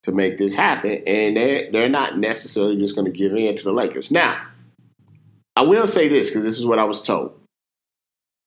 to 0.05 0.13
make 0.13 0.37
this 0.37 0.55
happen, 0.55 1.03
and 1.07 1.37
they're 1.37 1.71
they're 1.73 1.89
not 1.89 2.19
necessarily 2.19 2.77
just 2.77 2.95
going 2.95 3.11
to 3.11 3.19
give 3.19 3.35
in 3.35 3.57
to 3.57 3.65
the 3.65 3.73
Lakers. 3.73 4.11
Now, 4.11 4.47
I 5.57 5.63
will 5.63 5.89
say 5.89 6.09
this 6.09 6.29
because 6.29 6.45
this 6.45 6.59
is 6.59 6.67
what 6.67 6.79
I 6.79 6.85
was 6.85 7.03
told. 7.03 7.39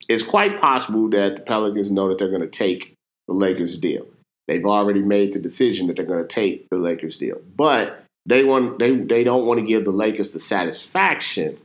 It's 0.07 0.23
quite 0.23 0.61
possible 0.61 1.09
that 1.09 1.37
the 1.37 1.41
Pelicans 1.41 1.91
know 1.91 2.09
that 2.09 2.19
they're 2.19 2.29
going 2.29 2.41
to 2.41 2.47
take 2.47 2.93
the 3.27 3.33
Lakers 3.33 3.77
deal. 3.77 4.05
They've 4.47 4.65
already 4.65 5.01
made 5.01 5.33
the 5.33 5.39
decision 5.39 5.87
that 5.87 5.97
they're 5.97 6.05
going 6.05 6.25
to 6.25 6.27
take 6.27 6.69
the 6.69 6.77
Lakers 6.77 7.17
deal, 7.17 7.41
but 7.55 8.03
they 8.25 8.43
want 8.43 8.77
they 8.77 8.95
they 8.95 9.23
don't 9.23 9.45
want 9.45 9.59
to 9.59 9.65
give 9.65 9.83
the 9.83 9.91
Lakers 9.91 10.33
the 10.33 10.39
satisfaction 10.39 11.57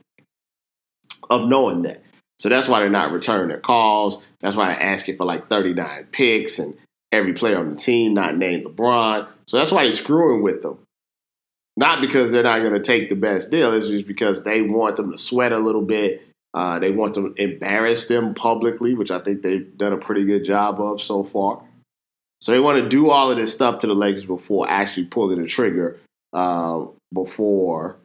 of 1.29 1.49
knowing 1.49 1.83
that. 1.83 2.03
So 2.43 2.49
that's 2.49 2.67
why 2.67 2.81
they're 2.81 2.91
not 2.91 3.13
returning 3.13 3.47
their 3.47 3.61
calls. 3.61 4.21
That's 4.41 4.57
why 4.57 4.67
they're 4.67 4.83
asking 4.83 5.17
for 5.17 5.25
like 5.25 5.47
39 5.47 6.09
picks 6.11 6.59
and 6.59 6.75
every 7.13 7.35
player 7.35 7.57
on 7.57 7.73
the 7.73 7.81
team 7.81 8.15
not 8.15 8.37
named 8.37 8.65
LeBron. 8.65 9.29
So 9.47 9.59
that's 9.59 9.71
why 9.71 9.85
they're 9.85 9.93
screwing 9.93 10.43
with 10.43 10.61
them. 10.61 10.79
Not 11.77 12.01
because 12.01 12.33
they're 12.33 12.43
not 12.43 12.59
going 12.59 12.73
to 12.73 12.81
take 12.81 13.11
the 13.11 13.15
best 13.15 13.53
deal. 13.53 13.73
It's 13.73 13.87
just 13.87 14.09
because 14.09 14.43
they 14.43 14.61
want 14.61 14.97
them 14.97 15.13
to 15.13 15.19
sweat 15.19 15.53
a 15.53 15.59
little 15.61 15.83
bit. 15.83 16.27
Uh, 16.53 16.81
they 16.81 16.91
want 16.91 17.15
to 17.15 17.33
embarrass 17.37 18.07
them 18.07 18.35
publicly, 18.35 18.95
which 18.95 19.13
I 19.13 19.21
think 19.21 19.43
they've 19.43 19.79
done 19.79 19.93
a 19.93 19.97
pretty 19.97 20.25
good 20.25 20.45
job 20.45 20.81
of 20.81 21.01
so 21.01 21.23
far. 21.23 21.63
So 22.41 22.51
they 22.51 22.59
want 22.59 22.83
to 22.83 22.89
do 22.89 23.09
all 23.09 23.31
of 23.31 23.37
this 23.37 23.55
stuff 23.55 23.79
to 23.79 23.87
the 23.87 23.95
Lakers 23.95 24.27
before 24.27 24.69
actually 24.69 25.05
pulling 25.05 25.41
the 25.41 25.47
trigger 25.47 26.01
uh, 26.33 26.87
before 27.15 27.99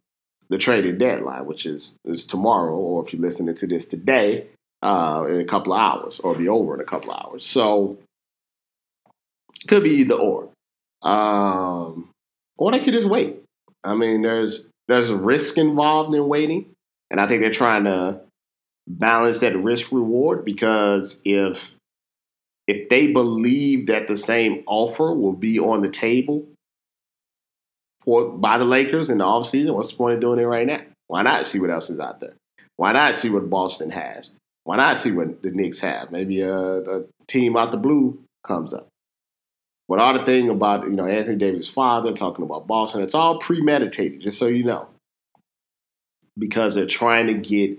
the 0.50 0.58
trading 0.58 0.98
deadline, 0.98 1.46
which 1.46 1.66
is 1.66 1.94
is 2.06 2.26
tomorrow, 2.26 2.76
or 2.76 3.06
if 3.06 3.14
you're 3.14 3.22
listening 3.22 3.56
to 3.56 3.68
this 3.68 3.88
today, 3.88 4.48
uh, 4.82 5.26
in 5.30 5.42
a 5.42 5.46
couple 5.46 5.74
of 5.74 5.80
hours, 5.80 6.20
or 6.20 6.36
be 6.36 6.48
over 6.48 6.74
in 6.74 6.82
a 6.82 6.86
couple 6.86 7.12
of 7.12 7.26
hours. 7.26 7.46
So 7.46 7.98
could 9.68 9.84
be 9.84 9.96
either 9.96 10.16
or, 10.16 10.50
um, 11.02 12.10
or 12.58 12.72
they 12.72 12.80
could 12.80 12.94
just 12.94 13.10
wait. 13.10 13.42
I 13.84 13.96
mean, 13.96 14.22
there's 14.22 14.64
there's 14.88 15.12
risk 15.12 15.58
involved 15.58 16.14
in 16.16 16.28
waiting, 16.28 16.72
and 17.12 17.20
I 17.20 17.28
think 17.28 17.42
they're 17.42 17.52
trying 17.52 17.86
to 17.86 18.22
balance 18.88 19.40
that 19.40 19.58
risk 19.58 19.92
reward 19.92 20.46
because 20.46 21.22
if 21.26 21.72
if 22.68 22.90
they 22.90 23.12
believe 23.12 23.88
that 23.88 24.08
the 24.08 24.18
same 24.18 24.64
offer 24.66 25.14
will 25.14 25.34
be 25.34 25.60
on 25.60 25.82
the 25.82 25.90
table 25.90 26.46
for 28.08 28.30
by 28.30 28.58
the 28.58 28.64
Lakers 28.64 29.10
in 29.10 29.18
the 29.18 29.26
offseason, 29.26 29.76
what's 29.76 29.92
the 29.92 29.98
point 29.98 30.16
of 30.16 30.22
doing 30.22 30.40
it 30.40 30.44
right 30.44 30.66
now? 30.66 30.80
Why 31.08 31.24
not 31.24 31.46
see 31.46 31.60
what 31.60 31.70
else 31.70 31.90
is 31.90 32.00
out 32.00 32.22
there? 32.22 32.36
Why 32.78 32.94
not 32.94 33.16
see 33.16 33.30
what 33.30 33.50
Boston 33.50 33.90
has? 33.90 34.34
Why 34.64 34.78
not 34.78 34.98
see 34.98 35.12
what 35.12 35.44
the 35.44 35.52
Knicks 35.52 35.82
have? 35.82 36.10
Maybe 36.10 36.42
a, 36.42 36.52
a 36.52 37.04
team 37.28 37.58
out 37.58 37.72
the 37.72 37.78
blue 37.78 38.18
comes 38.46 38.74
up. 38.74 38.88
But 39.90 40.00
all 40.00 40.18
the 40.18 40.26
thing 40.26 40.50
about 40.50 40.86
you 40.86 40.96
know 40.96 41.06
Anthony 41.06 41.36
Davis' 41.36 41.68
father 41.68 42.14
talking 42.14 42.46
about 42.46 42.66
Boston, 42.66 43.02
it's 43.02 43.16
all 43.16 43.40
premeditated, 43.40 44.22
just 44.22 44.40
so 44.40 44.48
you 44.48 44.64
know, 44.64 44.88
because 46.38 46.76
they're 46.76 46.86
trying 46.86 47.28
to 47.28 47.34
get 47.34 47.78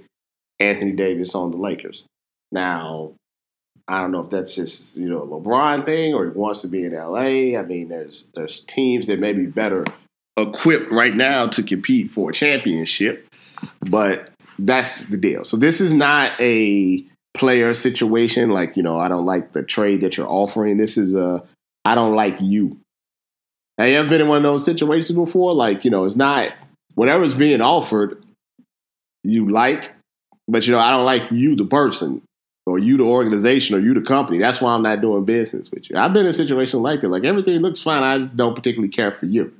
Anthony 0.60 0.92
Davis 0.92 1.34
on 1.34 1.52
the 1.52 1.56
Lakers. 1.56 2.04
Now, 2.52 3.12
I 3.86 4.00
don't 4.02 4.12
know 4.12 4.24
if 4.24 4.30
that's 4.30 4.54
just 4.54 4.96
you 4.96 5.08
know 5.08 5.22
a 5.22 5.26
LeBron 5.26 5.86
thing 5.86 6.12
or 6.12 6.26
he 6.26 6.30
wants 6.32 6.60
to 6.62 6.68
be 6.68 6.84
in 6.84 6.92
LA. 6.94 7.58
I 7.58 7.62
mean, 7.62 7.88
there's 7.88 8.28
there's 8.34 8.60
teams 8.60 9.06
that 9.06 9.20
may 9.20 9.32
be 9.32 9.46
better 9.46 9.86
equipped 10.38 10.90
right 10.90 11.14
now 11.14 11.48
to 11.48 11.62
compete 11.62 12.10
for 12.10 12.30
a 12.30 12.32
championship, 12.32 13.26
but 13.82 14.30
that's 14.58 15.06
the 15.06 15.16
deal. 15.16 15.44
So 15.44 15.56
this 15.56 15.80
is 15.80 15.92
not 15.92 16.38
a 16.40 17.04
player 17.34 17.72
situation 17.74 18.50
like, 18.50 18.76
you 18.76 18.82
know, 18.82 18.98
I 18.98 19.08
don't 19.08 19.26
like 19.26 19.52
the 19.52 19.62
trade 19.62 20.00
that 20.00 20.16
you're 20.16 20.28
offering. 20.28 20.76
This 20.76 20.96
is 20.96 21.14
a 21.14 21.44
I 21.84 21.94
don't 21.94 22.14
like 22.14 22.40
you. 22.40 22.78
Have 23.78 23.88
you 23.88 23.96
ever 23.96 24.08
been 24.08 24.20
in 24.22 24.28
one 24.28 24.38
of 24.38 24.42
those 24.42 24.64
situations 24.64 25.12
before? 25.12 25.54
Like, 25.54 25.84
you 25.84 25.90
know, 25.90 26.04
it's 26.04 26.16
not 26.16 26.52
whatever's 26.94 27.34
being 27.34 27.60
offered 27.60 28.22
you 29.22 29.48
like, 29.48 29.92
but 30.48 30.66
you 30.66 30.72
know, 30.72 30.80
I 30.80 30.90
don't 30.90 31.04
like 31.04 31.30
you 31.30 31.54
the 31.54 31.64
person 31.64 32.22
or 32.66 32.78
you 32.78 32.96
the 32.96 33.04
organization 33.04 33.76
or 33.76 33.78
you 33.78 33.94
the 33.94 34.02
company. 34.02 34.38
That's 34.38 34.60
why 34.60 34.72
I'm 34.72 34.82
not 34.82 35.00
doing 35.00 35.24
business 35.24 35.70
with 35.70 35.88
you. 35.88 35.96
I've 35.96 36.12
been 36.12 36.24
in 36.24 36.30
a 36.30 36.34
situation 36.34 36.82
like 36.82 37.00
that. 37.02 37.08
Like 37.08 37.24
everything 37.24 37.60
looks 37.60 37.80
fine. 37.80 38.02
I 38.02 38.26
don't 38.26 38.54
particularly 38.54 38.90
care 38.90 39.12
for 39.12 39.26
you. 39.26 39.52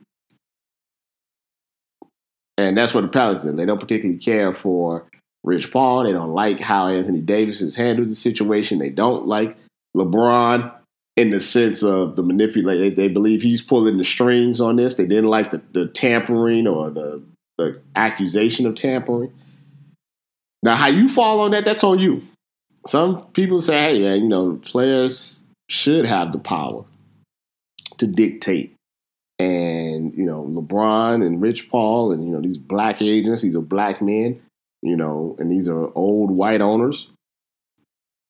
And 2.58 2.76
that's 2.76 2.92
what 2.92 3.02
the 3.02 3.08
Pelicans. 3.08 3.56
They 3.56 3.64
don't 3.64 3.80
particularly 3.80 4.18
care 4.18 4.52
for 4.52 5.06
Rich 5.44 5.72
Paul. 5.72 6.04
They 6.04 6.12
don't 6.12 6.34
like 6.34 6.58
how 6.58 6.88
Anthony 6.88 7.20
Davis 7.20 7.60
has 7.60 7.76
handled 7.76 8.08
the 8.08 8.16
situation. 8.16 8.80
They 8.80 8.90
don't 8.90 9.26
like 9.26 9.56
LeBron 9.96 10.74
in 11.16 11.30
the 11.30 11.40
sense 11.40 11.84
of 11.84 12.16
the 12.16 12.22
manipulate. 12.24 12.96
They 12.96 13.06
believe 13.06 13.42
he's 13.42 13.62
pulling 13.62 13.96
the 13.96 14.04
strings 14.04 14.60
on 14.60 14.74
this. 14.74 14.96
They 14.96 15.06
didn't 15.06 15.30
like 15.30 15.52
the, 15.52 15.62
the 15.72 15.86
tampering 15.86 16.66
or 16.66 16.90
the, 16.90 17.22
the 17.56 17.80
accusation 17.94 18.66
of 18.66 18.74
tampering. 18.74 19.32
Now, 20.64 20.74
how 20.74 20.88
you 20.88 21.08
fall 21.08 21.40
on 21.40 21.52
that, 21.52 21.64
that's 21.64 21.84
on 21.84 22.00
you. 22.00 22.22
Some 22.88 23.26
people 23.34 23.62
say, 23.62 23.80
hey, 23.80 23.98
man, 24.00 24.22
you 24.22 24.28
know, 24.28 24.60
players 24.64 25.42
should 25.68 26.06
have 26.06 26.32
the 26.32 26.38
power 26.38 26.84
to 27.98 28.06
dictate 28.08 28.74
and 29.38 30.14
you 30.14 30.24
know 30.24 30.44
LeBron 30.44 31.24
and 31.24 31.40
Rich 31.40 31.70
Paul 31.70 32.12
and 32.12 32.26
you 32.26 32.32
know 32.32 32.40
these 32.40 32.58
black 32.58 33.00
agents, 33.00 33.42
these 33.42 33.56
are 33.56 33.60
black 33.60 34.02
men, 34.02 34.40
you 34.82 34.96
know, 34.96 35.36
and 35.38 35.50
these 35.50 35.68
are 35.68 35.90
old 35.94 36.30
white 36.30 36.60
owners. 36.60 37.08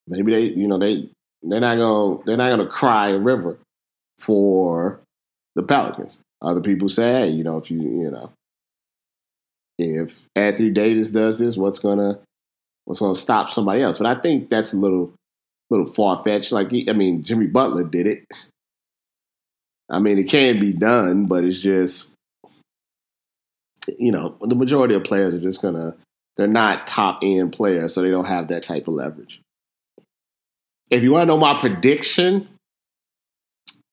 Maybe 0.07 0.33
they, 0.33 0.43
you 0.43 0.67
know, 0.67 0.79
they 0.79 1.09
they're 1.43 1.61
not 1.61 1.77
gonna 1.77 2.23
they're 2.25 2.37
not 2.37 2.51
gonna 2.51 2.69
cry 2.69 3.11
a 3.11 3.19
river 3.19 3.59
for 4.19 5.01
the 5.55 5.63
Pelicans. 5.63 6.21
Other 6.43 6.61
people 6.61 6.89
say, 6.89 7.13
hey, 7.13 7.29
you 7.29 7.45
know, 7.45 7.59
if 7.59 7.71
you 7.71 7.81
you 7.81 8.11
know, 8.11 8.33
if 9.79 10.21
Anthony 10.35 10.71
Davis 10.71 11.11
does 11.11 11.39
this, 11.39 11.57
what's 11.57 11.79
gonna 11.79 12.19
what's 12.85 13.01
gonna 13.01 13.15
stop 13.15 13.51
somebody 13.51 13.83
else? 13.83 13.99
But 13.99 14.07
I 14.07 14.21
think 14.21 14.49
that's 14.49 14.73
a 14.73 14.77
little 14.77 15.13
little 15.71 15.93
far 15.93 16.23
fetched. 16.23 16.53
Like 16.53 16.69
I 16.89 16.93
mean, 16.93 17.23
Jimmy 17.23 17.47
Butler 17.47 17.85
did 17.85 18.07
it. 18.07 18.25
I 19.91 19.99
mean, 19.99 20.19
it 20.19 20.29
can 20.29 20.61
be 20.61 20.73
done, 20.73 21.27
but 21.27 21.45
it's 21.45 21.61
just, 21.61 22.11
you 23.99 24.13
know, 24.13 24.37
the 24.41 24.55
majority 24.55 24.95
of 24.95 25.05
players 25.05 25.33
are 25.33 25.41
just 25.41 25.63
gonna, 25.63 25.95
they're 26.37 26.47
not 26.47 26.87
top 26.87 27.21
end 27.23 27.53
players, 27.53 27.95
so 27.95 28.03
they 28.03 28.11
don't 28.11 28.27
have 28.27 28.49
that 28.49 28.63
type 28.63 28.87
of 28.87 28.95
leverage. 28.95 29.41
If 30.91 31.03
you 31.03 31.13
want 31.13 31.23
to 31.23 31.27
know 31.27 31.39
my 31.39 31.59
prediction, 31.59 32.49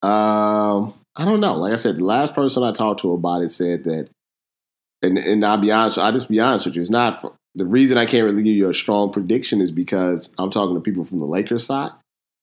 um, 0.01 0.93
I 1.15 1.23
don't 1.23 1.39
know. 1.39 1.55
Like 1.55 1.73
I 1.73 1.77
said, 1.77 1.97
the 1.97 2.05
last 2.05 2.35
person 2.35 2.63
I 2.63 2.73
talked 2.73 3.01
to 3.01 3.13
about 3.13 3.41
it 3.41 3.51
said 3.51 3.85
that, 3.85 4.09
and 5.01 5.17
and 5.17 5.45
I'll 5.45 5.57
be 5.57 5.71
honest, 5.71 5.97
I'll 5.97 6.11
just 6.11 6.29
be 6.29 6.39
honest 6.39 6.65
with 6.65 6.75
you. 6.75 6.81
It's 6.81 6.91
not 6.91 7.21
for, 7.21 7.33
the 7.55 7.65
reason 7.65 7.97
I 7.97 8.05
can't 8.05 8.25
really 8.25 8.43
give 8.43 8.55
you 8.55 8.69
a 8.69 8.73
strong 8.73 9.13
prediction 9.13 9.61
is 9.61 9.71
because 9.71 10.29
I'm 10.37 10.51
talking 10.51 10.75
to 10.75 10.81
people 10.81 11.05
from 11.05 11.19
the 11.19 11.25
Lakers 11.25 11.65
side 11.65 11.91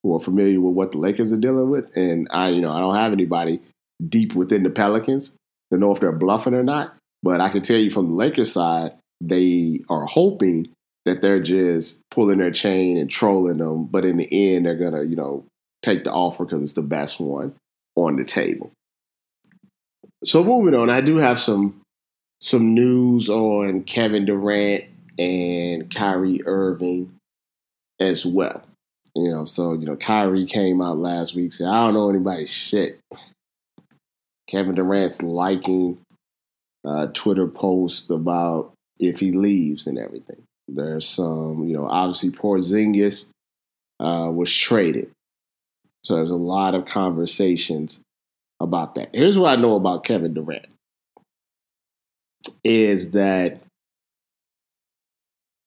who 0.02 0.14
are 0.14 0.20
familiar 0.20 0.60
with 0.60 0.74
what 0.74 0.92
the 0.92 0.98
Lakers 0.98 1.32
are 1.32 1.38
dealing 1.38 1.70
with. 1.70 1.94
And 1.96 2.26
I, 2.30 2.48
you 2.48 2.60
know, 2.60 2.72
I 2.72 2.80
don't 2.80 2.96
have 2.96 3.12
anybody 3.12 3.60
deep 4.08 4.34
within 4.34 4.62
the 4.62 4.70
Pelicans 4.70 5.32
to 5.72 5.78
know 5.78 5.92
if 5.92 6.00
they're 6.00 6.12
bluffing 6.12 6.54
or 6.54 6.64
not. 6.64 6.96
But 7.22 7.40
I 7.40 7.50
can 7.50 7.62
tell 7.62 7.78
you 7.78 7.90
from 7.90 8.08
the 8.08 8.14
Lakers 8.14 8.52
side, 8.52 8.92
they 9.20 9.80
are 9.88 10.06
hoping 10.06 10.68
that 11.04 11.22
they're 11.22 11.42
just 11.42 12.00
pulling 12.10 12.38
their 12.38 12.50
chain 12.50 12.96
and 12.96 13.10
trolling 13.10 13.58
them. 13.58 13.86
But 13.86 14.04
in 14.04 14.16
the 14.16 14.54
end, 14.54 14.66
they're 14.66 14.76
gonna, 14.76 15.04
you 15.04 15.16
know, 15.16 15.44
take 15.82 16.04
the 16.04 16.12
offer 16.12 16.44
because 16.44 16.62
it's 16.62 16.74
the 16.74 16.82
best 16.82 17.20
one 17.20 17.54
on 17.96 18.16
the 18.16 18.24
table. 18.24 18.72
So 20.24 20.44
moving 20.44 20.74
on, 20.74 20.90
I 20.90 21.00
do 21.00 21.16
have 21.16 21.40
some 21.40 21.80
some 22.40 22.74
news 22.74 23.28
on 23.28 23.84
Kevin 23.84 24.24
Durant 24.24 24.84
and 25.18 25.92
Kyrie 25.94 26.42
Irving 26.44 27.12
as 28.00 28.26
well. 28.26 28.62
You 29.14 29.30
know, 29.30 29.44
so 29.44 29.74
you 29.74 29.86
know, 29.86 29.96
Kyrie 29.96 30.46
came 30.46 30.80
out 30.80 30.98
last 30.98 31.34
week 31.34 31.52
said, 31.52 31.68
"I 31.68 31.84
don't 31.84 31.94
know 31.94 32.08
anybody's 32.08 32.50
shit." 32.50 32.98
Kevin 34.48 34.74
Durant's 34.74 35.22
liking 35.22 35.98
uh, 36.84 37.06
Twitter 37.14 37.46
post 37.46 38.10
about 38.10 38.72
if 38.98 39.20
he 39.20 39.32
leaves 39.32 39.86
and 39.86 39.98
everything. 39.98 40.42
There's 40.68 41.06
some, 41.06 41.66
you 41.66 41.74
know, 41.74 41.86
obviously 41.86 42.30
Porzingis 42.30 43.26
uh, 44.00 44.30
was 44.32 44.54
traded, 44.54 45.10
so 46.04 46.16
there's 46.16 46.30
a 46.30 46.36
lot 46.36 46.74
of 46.74 46.86
conversations 46.86 48.00
about 48.60 48.94
that. 48.94 49.10
Here's 49.12 49.38
what 49.38 49.58
I 49.58 49.60
know 49.60 49.76
about 49.76 50.04
Kevin 50.04 50.32
Durant: 50.32 50.66
is 52.64 53.10
that 53.10 53.60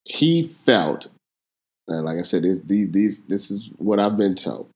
he 0.06 0.56
felt 0.66 1.08
and 1.88 2.06
like 2.06 2.18
I 2.18 2.22
said, 2.22 2.44
this, 2.44 2.60
these, 2.62 2.92
these, 2.92 3.22
this 3.24 3.52
is 3.52 3.70
what 3.78 4.00
I've 4.00 4.18
been 4.18 4.36
told. 4.36 4.70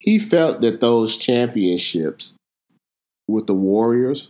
He 0.00 0.18
felt 0.18 0.60
that 0.60 0.80
those 0.80 1.16
championships 1.16 2.34
with 3.26 3.46
the 3.46 3.54
Warriors 3.54 4.28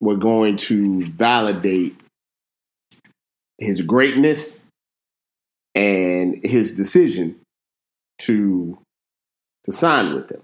were 0.00 0.16
going 0.16 0.56
to 0.56 1.06
validate 1.06 1.96
his 3.58 3.82
greatness 3.82 4.64
and 5.74 6.42
his 6.42 6.74
decision 6.74 7.36
to 8.18 8.78
to 9.64 9.72
sign 9.72 10.14
with 10.14 10.28
them. 10.28 10.42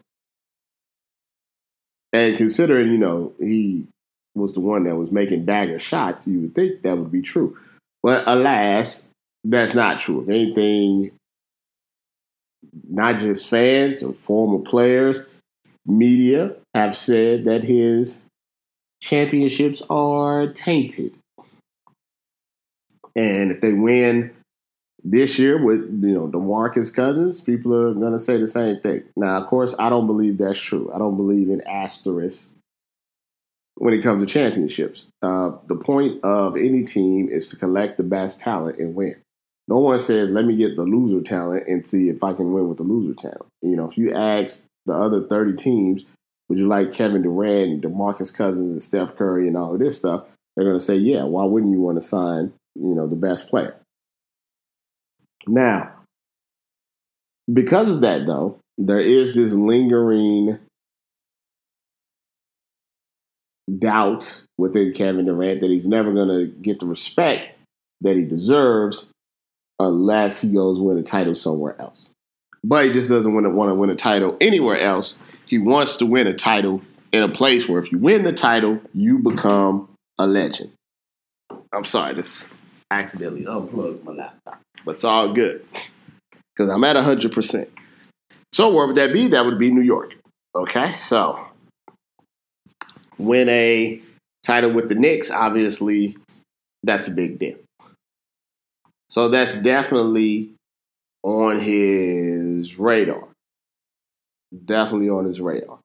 And 2.13 2.37
considering, 2.37 2.91
you 2.91 2.99
know, 2.99 3.33
he 3.39 3.87
was 4.35 4.53
the 4.53 4.61
one 4.61 4.85
that 4.85 4.97
was 4.97 5.11
making 5.11 5.47
dagger 5.47 5.79
shots, 5.79 6.27
you 6.27 6.41
would 6.41 6.55
think 6.55 6.83
that 6.83 6.97
would 6.97 7.11
be 7.11 7.23
true. 7.23 7.57
But 8.03 8.25
alas, 8.27 9.09
that's 9.51 9.75
not 9.75 10.01
true. 10.01 10.23
If 10.23 10.29
anything, 10.29 11.13
not 12.89 13.19
just 13.19 13.49
fans 13.49 14.03
or 14.03 14.13
former 14.13 14.59
players, 14.59 15.27
media 15.87 16.57
have 16.75 16.97
said 16.97 17.45
that 17.45 17.65
his 17.65 18.25
championships 19.01 19.83
are 19.89 20.49
tainted. 20.49 21.17
And 23.15 23.53
if 23.53 23.61
they 23.61 23.73
win 23.73 24.33
this 25.03 25.39
year 25.39 25.63
with 25.63 25.81
you 26.03 26.13
know 26.13 26.29
DeMarcus 26.29 26.93
Cousins, 26.93 27.41
people 27.41 27.75
are 27.75 27.95
going 27.95 28.13
to 28.13 28.19
say 28.19 28.37
the 28.37 28.47
same 28.47 28.81
thing. 28.81 29.05
Now, 29.17 29.41
of 29.41 29.47
course, 29.47 29.75
I 29.79 29.89
don't 29.89 30.07
believe 30.07 30.39
that's 30.39 30.59
true. 30.59 30.91
I 30.93 30.99
don't 30.99 31.17
believe 31.17 31.49
in 31.49 31.61
asterisks 31.63 32.53
when 33.77 33.95
it 33.95 34.03
comes 34.03 34.23
to 34.23 34.27
championships. 34.27 35.07
Uh, 35.23 35.53
the 35.67 35.77
point 35.77 36.23
of 36.25 36.57
any 36.57 36.83
team 36.83 37.29
is 37.31 37.49
to 37.49 37.57
collect 37.57 37.97
the 37.97 38.03
best 38.03 38.41
talent 38.41 38.79
and 38.79 38.95
win. 38.95 39.17
No 39.69 39.79
one 39.79 39.99
says, 39.99 40.31
"Let 40.31 40.45
me 40.45 40.57
get 40.57 40.77
the 40.77 40.85
loser 40.85 41.21
talent 41.21 41.67
and 41.67 41.87
see 41.87 42.09
if 42.09 42.23
I 42.23 42.33
can 42.33 42.53
win 42.53 42.69
with 42.69 42.79
the 42.79 42.85
loser 42.85 43.15
talent." 43.15 43.47
You 43.63 43.77
know, 43.77 43.87
if 43.87 43.99
you 43.99 44.13
ask 44.13 44.67
the 44.87 44.95
other 44.95 45.27
thirty 45.27 45.55
teams, 45.55 46.05
would 46.49 46.59
you 46.59 46.69
like 46.69 46.93
Kevin 46.93 47.23
Durant 47.23 47.73
and 47.73 47.83
DeMarcus 47.83 48.33
Cousins 48.33 48.71
and 48.71 48.81
Steph 48.81 49.17
Curry 49.17 49.49
and 49.49 49.57
all 49.57 49.73
of 49.73 49.81
this 49.81 49.97
stuff? 49.97 50.27
They're 50.55 50.65
going 50.65 50.77
to 50.77 50.83
say, 50.83 50.97
"Yeah." 50.97 51.25
Why 51.25 51.45
wouldn't 51.45 51.73
you 51.73 51.81
want 51.81 51.97
to 51.97 52.07
sign, 52.07 52.53
you 52.75 52.95
know, 52.95 53.07
the 53.07 53.17
best 53.17 53.49
player? 53.49 53.77
Now, 55.49 55.93
because 57.53 57.91
of 57.91 58.01
that, 58.03 58.27
though, 58.27 58.59
there 58.79 59.01
is 59.01 59.35
this 59.35 59.55
lingering 59.55 60.59
doubt 63.79 64.43
within 64.59 64.93
Kevin 64.93 65.27
Durant 65.27 65.61
that 65.61 65.71
he's 65.71 65.89
never 65.89 66.13
going 66.13 66.29
to 66.29 66.47
get 66.47 66.79
the 66.79 66.87
respect 66.87 67.59
that 68.01 68.17
he 68.17 68.23
deserves 68.23 69.11
unless 69.79 70.41
he 70.41 70.49
goes 70.49 70.81
win 70.81 70.99
a 70.99 71.03
title 71.03 71.35
somewhere 71.35 71.81
else. 71.81 72.11
But 72.65 72.87
he 72.87 72.93
just 72.93 73.09
doesn't 73.09 73.33
want 73.33 73.47
to, 73.47 73.51
want 73.51 73.71
to 73.71 73.75
win 73.75 73.91
a 73.91 73.95
title 73.95 74.37
anywhere 74.41 74.79
else. 74.79 75.19
He 75.47 75.59
wants 75.59 75.97
to 75.97 76.07
win 76.07 76.27
a 76.27 76.35
title 76.35 76.83
in 77.13 77.23
a 77.23 77.29
place 77.29 77.69
where 77.69 77.81
if 77.81 77.93
you 77.93 77.99
win 77.99 78.25
the 78.25 78.33
title, 78.33 78.81
you 78.93 79.19
become 79.19 79.89
a 80.19 80.27
legend. 80.27 80.73
I'm 81.73 81.85
sorry, 81.85 82.15
this 82.15 82.49
accidentally 82.91 83.47
unplugged 83.47 84.05
my 84.05 84.13
laptop, 84.13 84.61
but 84.85 84.93
it's 84.93 85.05
all 85.05 85.33
good 85.33 85.65
because 86.55 86.71
I'm 86.71 86.83
at 86.85 86.97
100%. 86.97 87.69
So, 88.53 88.71
where 88.71 88.87
would 88.87 88.97
that 88.97 89.13
be? 89.13 89.29
That 89.29 89.45
would 89.45 89.59
be 89.59 89.71
New 89.71 89.83
York. 89.83 90.15
Okay, 90.55 90.93
so 90.95 91.47
win 93.19 93.49
a 93.49 94.01
title 94.45 94.73
with 94.73 94.89
the 94.89 94.95
Knicks, 94.95 95.31
obviously, 95.31 96.17
that's 96.83 97.09
a 97.09 97.11
big 97.11 97.39
deal. 97.39 97.57
So, 99.09 99.29
that's 99.29 99.55
definitely 99.55 100.51
on 101.23 101.59
his 101.59 102.79
radar. 102.79 103.29
Definitely 104.65 105.11
on 105.11 105.25
his 105.25 105.41
radar. 105.41 105.79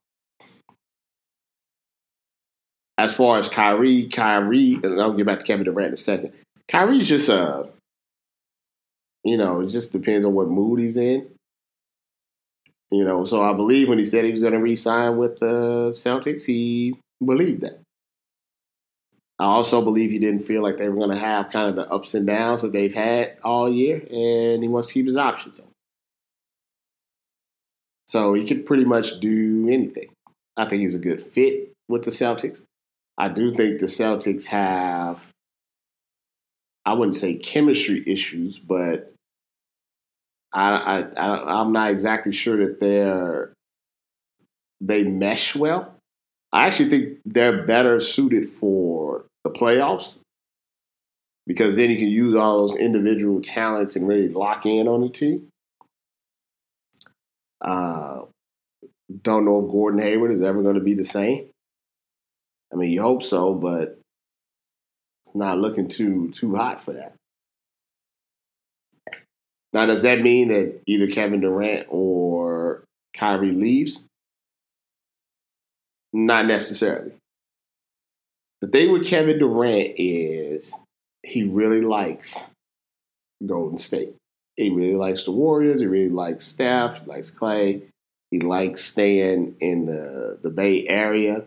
As 2.98 3.16
far 3.16 3.40
as 3.40 3.50
Kyrie, 3.50 4.08
Kyrie, 4.08 4.76
and 4.84 5.02
I'll 5.02 5.14
get 5.14 5.26
back 5.26 5.40
to 5.40 5.46
Kevin 5.46 5.66
Durant 5.66 5.88
in 5.88 5.94
a 5.94 5.98
second. 5.98 6.34
Kyrie's 6.68 7.08
just 7.10 7.30
uh 7.30 7.64
you 9.24 9.38
know, 9.38 9.62
it 9.62 9.70
just 9.70 9.92
depends 9.92 10.26
on 10.26 10.34
what 10.34 10.50
mood 10.50 10.80
he's 10.80 10.98
in. 10.98 11.28
You 12.92 13.04
know, 13.04 13.24
so 13.24 13.42
I 13.42 13.54
believe 13.54 13.88
when 13.90 14.00
he 14.00 14.06
said 14.06 14.26
he 14.26 14.32
was 14.32 14.42
going 14.42 14.54
to 14.54 14.60
re-sign 14.60 15.18
with 15.18 15.40
the 15.40 15.92
Celtics, 15.96 16.46
he 16.46 16.96
believed 17.24 17.62
that. 17.62 17.81
I 19.42 19.46
also 19.46 19.82
believe 19.82 20.12
he 20.12 20.20
didn't 20.20 20.42
feel 20.42 20.62
like 20.62 20.78
they 20.78 20.88
were 20.88 20.98
going 20.98 21.10
to 21.10 21.18
have 21.18 21.50
kind 21.50 21.68
of 21.68 21.76
the 21.76 21.92
ups 21.92 22.14
and 22.14 22.28
downs 22.28 22.62
that 22.62 22.74
they've 22.74 22.94
had 22.94 23.38
all 23.44 23.68
year, 23.68 23.96
and 23.96 24.62
he 24.62 24.70
wants 24.70 24.90
to 24.90 24.94
keep 24.94 25.08
his 25.08 25.18
options 25.18 25.60
open. 25.60 25.72
So 28.08 28.36
he 28.36 28.46
could 28.46 28.68
pretty 28.68 28.86
much 28.86 29.20
do 29.20 29.68
anything. 29.68 30.10
I 30.56 30.70
think 30.70 30.84
he's 30.84 30.94
a 30.94 31.00
good 31.00 31.24
fit 31.24 31.74
with 31.90 32.04
the 32.04 32.12
Celtics. 32.12 32.62
I 33.18 33.30
do 33.30 33.56
think 33.56 33.80
the 33.80 33.88
Celtics 33.88 34.46
have 34.46 35.26
I 36.86 36.94
wouldn't 36.94 37.16
say 37.16 37.34
chemistry 37.34 38.04
issues, 38.06 38.60
but 38.60 39.12
I, 40.54 40.70
I, 40.70 41.00
I 41.18 41.62
am 41.62 41.72
not 41.72 41.90
exactly 41.90 42.32
sure 42.32 42.64
that 42.64 42.80
they're 42.80 43.54
they 44.80 45.02
mesh 45.02 45.56
well. 45.56 45.96
I 46.54 46.68
actually 46.68 46.92
think 46.92 47.20
they're 47.26 47.66
better 47.66 48.00
suited 48.00 48.48
for 48.48 49.26
the 49.44 49.50
playoffs 49.50 50.20
because 51.48 51.76
then 51.76 51.90
you 51.90 51.98
can 51.98 52.08
use 52.08 52.36
all 52.36 52.60
those 52.60 52.78
individual 52.78 53.42
talents 53.42 53.96
and 53.96 54.08
really 54.08 54.30
lock 54.30 54.66
in 54.66 54.88
on 54.88 55.02
the 55.02 55.10
team. 55.10 55.48
Uh, 57.60 58.22
don't 59.22 59.46
know 59.46 59.64
if 59.64 59.72
Gordon 59.72 60.02
Hayward 60.02 60.32
is 60.32 60.44
ever 60.44 60.62
going 60.62 60.76
to 60.76 60.82
be 60.82 60.94
the 60.94 61.06
same. 61.06 61.48
I 62.72 62.76
mean, 62.76 62.92
you 62.92 63.02
hope 63.02 63.22
so, 63.24 63.54
but 63.54 64.00
it's 65.26 65.36
not 65.36 65.58
looking 65.58 65.88
too 65.88 66.32
too 66.32 66.56
hot 66.56 66.84
for 66.84 66.94
that. 66.94 67.14
Now, 69.74 69.86
does 69.86 70.02
that 70.02 70.22
mean 70.22 70.50
that 70.50 70.82
either 70.86 71.08
Kevin 71.08 71.42
Durant 71.42 71.88
or 71.90 72.84
Kyrie 73.14 73.52
leaves? 73.52 74.04
Not 76.14 76.46
necessarily. 76.46 77.14
The 78.62 78.68
thing 78.68 78.92
with 78.92 79.06
Kevin 79.06 79.40
Durant 79.40 79.96
is 79.98 80.78
he 81.24 81.44
really 81.44 81.82
likes 81.82 82.50
Golden 83.46 83.78
State. 83.78 84.16
He 84.56 84.70
really 84.70 84.96
likes 84.96 85.24
the 85.24 85.32
Warriors. 85.32 85.82
He 85.82 85.88
really 85.88 86.10
likes 86.10 86.46
Steph. 86.46 87.00
He 87.00 87.06
likes 87.06 87.32
Clay. 87.32 87.84
He 88.30 88.40
likes 88.40 88.84
staying 88.84 89.56
in 89.60 89.88
the, 89.88 90.38
the 90.42 90.50
Bay 90.50 90.88
Area 90.88 91.44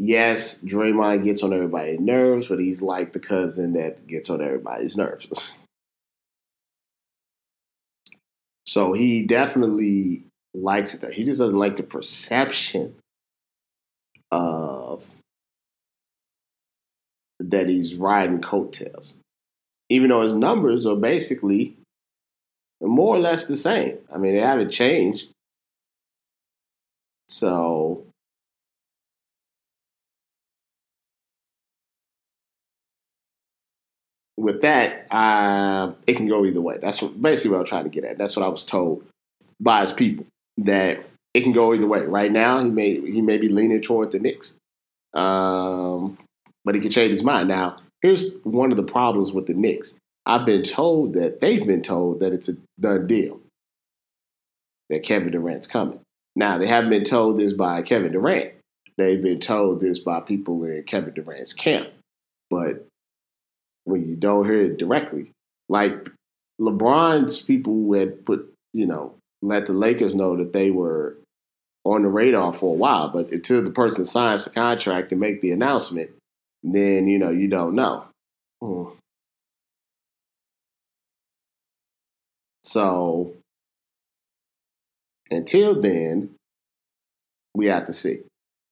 yes, 0.00 0.58
Draymond 0.64 1.24
gets 1.24 1.42
on 1.42 1.52
everybody's 1.52 2.00
nerves, 2.00 2.48
but 2.48 2.58
he's 2.58 2.82
like 2.82 3.12
the 3.12 3.20
cousin 3.20 3.74
that 3.74 4.06
gets 4.06 4.30
on 4.30 4.40
everybody's 4.40 4.96
nerves. 4.96 5.52
so 8.66 8.92
he 8.92 9.24
definitely 9.24 10.24
likes 10.54 10.94
it 10.94 11.02
there. 11.02 11.12
He 11.12 11.22
just 11.22 11.38
doesn't 11.38 11.58
like 11.58 11.76
the 11.76 11.82
perception 11.82 12.96
of 14.32 15.04
that 17.40 17.68
he's 17.68 17.94
riding 17.94 18.40
coattails. 18.40 19.16
Even 19.88 20.10
though 20.10 20.22
his 20.22 20.34
numbers 20.34 20.86
are 20.86 20.96
basically 20.96 21.76
more 22.80 23.16
or 23.16 23.18
less 23.18 23.46
the 23.46 23.56
same. 23.56 23.98
I 24.12 24.18
mean, 24.18 24.34
they 24.34 24.40
haven't 24.40 24.70
changed. 24.70 25.28
So 27.28 28.04
with 34.36 34.62
that, 34.62 35.06
uh, 35.12 35.92
it 36.06 36.16
can 36.16 36.28
go 36.28 36.44
either 36.44 36.60
way. 36.60 36.78
That's 36.80 37.00
basically 37.00 37.52
what 37.52 37.60
I'm 37.60 37.66
trying 37.66 37.84
to 37.84 37.90
get 37.90 38.04
at. 38.04 38.18
That's 38.18 38.36
what 38.36 38.44
I 38.44 38.48
was 38.48 38.64
told 38.64 39.04
by 39.60 39.82
his 39.82 39.92
people 39.92 40.26
that 40.58 41.04
it 41.34 41.42
can 41.42 41.52
go 41.52 41.74
either 41.74 41.86
way. 41.86 42.00
Right 42.00 42.32
now, 42.32 42.60
he 42.60 42.70
may 42.70 43.00
he 43.00 43.20
may 43.20 43.38
be 43.38 43.48
leaning 43.48 43.82
toward 43.82 44.10
the 44.10 44.18
Knicks, 44.18 44.54
um, 45.14 46.18
but 46.64 46.74
he 46.74 46.80
can 46.80 46.90
change 46.90 47.10
his 47.10 47.22
mind. 47.22 47.48
Now, 47.48 47.78
here's 48.02 48.34
one 48.44 48.70
of 48.70 48.76
the 48.76 48.82
problems 48.82 49.32
with 49.32 49.46
the 49.46 49.54
Knicks. 49.54 49.94
I've 50.26 50.46
been 50.46 50.62
told 50.62 51.14
that 51.14 51.40
they've 51.40 51.66
been 51.66 51.82
told 51.82 52.20
that 52.20 52.32
it's 52.32 52.48
a 52.48 52.56
done 52.78 53.06
deal 53.06 53.40
that 54.90 55.02
Kevin 55.02 55.32
Durant's 55.32 55.66
coming. 55.66 56.00
Now, 56.36 56.58
they 56.58 56.66
haven't 56.66 56.90
been 56.90 57.04
told 57.04 57.38
this 57.38 57.52
by 57.52 57.82
Kevin 57.82 58.12
Durant. 58.12 58.52
They've 58.98 59.22
been 59.22 59.40
told 59.40 59.80
this 59.80 59.98
by 59.98 60.20
people 60.20 60.62
in 60.64 60.82
Kevin 60.82 61.14
Durant's 61.14 61.52
camp. 61.52 61.88
But 62.50 62.86
when 63.84 64.08
you 64.08 64.16
don't 64.16 64.46
hear 64.46 64.60
it 64.60 64.78
directly. 64.78 65.30
Like 65.68 66.08
LeBron's 66.60 67.42
people 67.42 67.72
who 67.72 67.94
had 67.94 68.24
put, 68.24 68.52
you 68.72 68.86
know, 68.86 69.14
let 69.42 69.66
the 69.66 69.72
Lakers 69.72 70.14
know 70.14 70.36
that 70.36 70.52
they 70.52 70.70
were 70.70 71.16
on 71.84 72.02
the 72.02 72.08
radar 72.08 72.52
for 72.52 72.74
a 72.74 72.78
while, 72.78 73.08
but 73.08 73.30
until 73.30 73.64
the 73.64 73.70
person 73.70 74.04
signs 74.04 74.44
the 74.44 74.50
contract 74.50 75.12
and 75.12 75.20
make 75.20 75.40
the 75.40 75.52
announcement, 75.52 76.10
then 76.62 77.08
you 77.08 77.18
know 77.18 77.30
you 77.30 77.48
don't 77.48 77.74
know. 77.74 78.04
Hmm. 78.62 78.84
So 82.64 83.32
until 85.30 85.80
then, 85.80 86.30
we 87.54 87.66
have 87.66 87.86
to 87.86 87.92
see. 87.92 88.20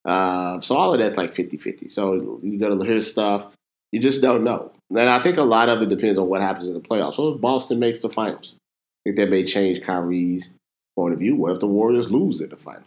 Uh, 0.04 0.60
so 0.60 0.76
all 0.76 0.92
of 0.92 1.00
that's 1.00 1.16
like 1.16 1.34
50 1.34 1.56
50. 1.56 1.88
So 1.88 2.40
you 2.42 2.58
got 2.58 2.68
to 2.68 2.80
hear 2.84 3.00
stuff. 3.00 3.46
You 3.92 4.00
just 4.00 4.22
don't 4.22 4.44
know. 4.44 4.72
and 4.90 5.08
I 5.08 5.22
think 5.22 5.36
a 5.36 5.42
lot 5.42 5.68
of 5.68 5.82
it 5.82 5.88
depends 5.88 6.18
on 6.18 6.28
what 6.28 6.40
happens 6.40 6.68
in 6.68 6.74
the 6.74 6.80
playoffs. 6.80 7.14
So 7.14 7.28
if 7.34 7.40
Boston 7.40 7.78
makes 7.78 8.00
the 8.00 8.08
finals, 8.08 8.54
I 8.54 9.10
think 9.10 9.16
that 9.16 9.30
may 9.30 9.44
change 9.44 9.82
Kyrie's 9.82 10.50
point 10.96 11.14
of 11.14 11.20
view. 11.20 11.36
What 11.36 11.52
if 11.52 11.60
the 11.60 11.66
Warriors 11.66 12.10
lose 12.10 12.40
in 12.40 12.50
the 12.50 12.56
finals? 12.56 12.84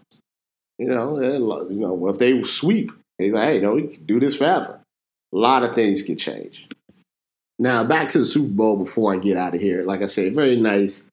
You 0.77 0.87
know, 0.87 1.19
you 1.19 1.79
know, 1.79 1.93
what 1.93 2.13
if 2.13 2.19
they 2.19 2.43
sweep? 2.43 2.91
He's 3.17 3.33
like, 3.33 3.43
hey, 3.43 3.55
you 3.55 3.61
know, 3.61 3.73
we 3.73 3.87
can 3.87 4.05
do 4.05 4.19
this 4.19 4.35
forever. 4.35 4.80
A 5.33 5.37
lot 5.37 5.63
of 5.63 5.75
things 5.75 6.01
can 6.01 6.17
change. 6.17 6.67
Now 7.59 7.83
back 7.83 8.09
to 8.09 8.19
the 8.19 8.25
Super 8.25 8.49
Bowl 8.49 8.75
before 8.77 9.13
I 9.13 9.17
get 9.17 9.37
out 9.37 9.55
of 9.55 9.61
here. 9.61 9.83
Like 9.83 10.01
I 10.01 10.07
said, 10.07 10.33
very 10.33 10.55
nice 10.55 11.07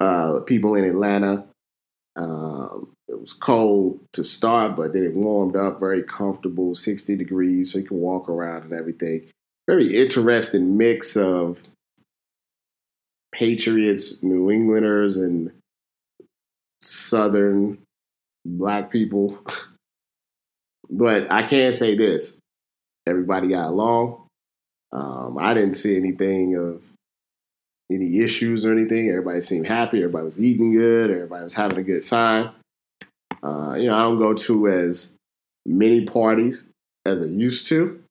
uh, 0.00 0.40
people 0.40 0.74
in 0.74 0.84
Atlanta. 0.84 1.46
Um, 2.16 2.92
it 3.08 3.20
was 3.20 3.32
cold 3.32 4.00
to 4.12 4.24
start, 4.24 4.76
but 4.76 4.92
then 4.92 5.04
it 5.04 5.14
warmed 5.14 5.54
up, 5.54 5.78
very 5.78 6.02
comfortable, 6.02 6.74
60 6.74 7.14
degrees, 7.16 7.72
so 7.72 7.78
you 7.78 7.84
can 7.84 8.00
walk 8.00 8.28
around 8.28 8.64
and 8.64 8.72
everything. 8.72 9.26
Very 9.68 9.96
interesting 9.96 10.76
mix 10.76 11.16
of 11.16 11.62
Patriots, 13.32 14.22
New 14.22 14.50
Englanders, 14.50 15.16
and 15.16 15.52
Southern 16.82 17.78
black 18.44 18.90
people. 18.90 19.38
but 20.90 21.30
I 21.30 21.42
can 21.42 21.72
say 21.72 21.94
this 21.94 22.36
everybody 23.06 23.48
got 23.48 23.68
along. 23.68 24.26
Um, 24.92 25.36
I 25.38 25.54
didn't 25.54 25.74
see 25.74 25.96
anything 25.96 26.56
of 26.56 26.82
any 27.92 28.20
issues 28.20 28.66
or 28.66 28.72
anything. 28.72 29.08
Everybody 29.08 29.40
seemed 29.40 29.66
happy. 29.66 29.98
Everybody 29.98 30.24
was 30.24 30.40
eating 30.40 30.72
good. 30.72 31.10
Everybody 31.10 31.44
was 31.44 31.54
having 31.54 31.78
a 31.78 31.82
good 31.82 32.02
time. 32.02 32.50
Uh, 33.42 33.74
you 33.74 33.86
know, 33.86 33.94
I 33.94 34.02
don't 34.02 34.18
go 34.18 34.34
to 34.34 34.68
as 34.68 35.12
many 35.64 36.04
parties 36.04 36.66
as 37.04 37.22
I 37.22 37.26
used 37.26 37.68
to. 37.68 38.02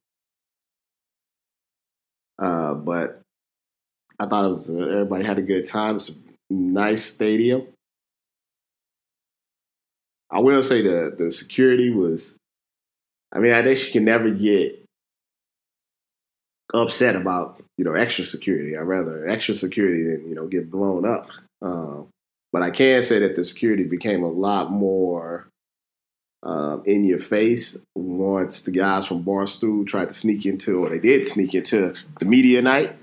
Uh, 2.38 2.74
but 2.74 3.22
I 4.20 4.28
thought 4.28 4.46
it 4.46 4.50
was 4.50 4.70
uh, 4.70 4.78
everybody 4.78 5.26
had 5.26 5.40
a 5.40 5.44
good 5.44 5.66
time. 5.66 5.96
It's 5.96 6.10
a 6.10 6.14
nice 6.50 7.04
stadium. 7.04 7.68
I 10.30 10.40
will 10.40 10.64
say 10.64 10.82
the 10.82 11.16
the 11.18 11.32
security 11.32 11.90
was. 11.90 12.36
I 13.34 13.40
mean, 13.40 13.54
I 13.54 13.62
guess 13.62 13.86
you 13.86 13.92
can 13.92 14.06
never 14.06 14.30
get 14.30 14.85
upset 16.74 17.16
about 17.16 17.62
you 17.78 17.86
know 17.86 17.94
extra 17.94 18.26
security. 18.26 18.76
I'd 18.78 18.82
rather 18.82 19.28
extra 19.28 19.54
security 19.54 20.04
than 20.04 20.28
you 20.28 20.36
know 20.36 20.48
get 20.48 20.72
blown 20.72 21.06
up. 21.06 21.30
Uh, 21.62 22.02
but 22.52 22.62
I 22.62 22.70
can 22.70 23.02
say 23.04 23.20
that 23.20 23.36
the 23.36 23.44
security 23.44 23.84
became 23.84 24.24
a 24.24 24.30
lot 24.30 24.72
more 24.72 25.48
uh, 26.46 26.78
in 26.86 27.04
your 27.04 27.20
face 27.20 27.78
once 27.96 28.62
the 28.62 28.72
guys 28.72 29.08
from 29.08 29.24
Barstool 29.24 29.86
tried 29.86 30.10
to 30.10 30.16
sneak 30.16 30.46
into, 30.46 30.86
or 30.86 30.90
they 30.90 31.00
did 31.00 31.28
sneak 31.28 31.56
into 31.56 31.94
the 32.20 32.26
media 32.26 32.62
night. 32.62 32.96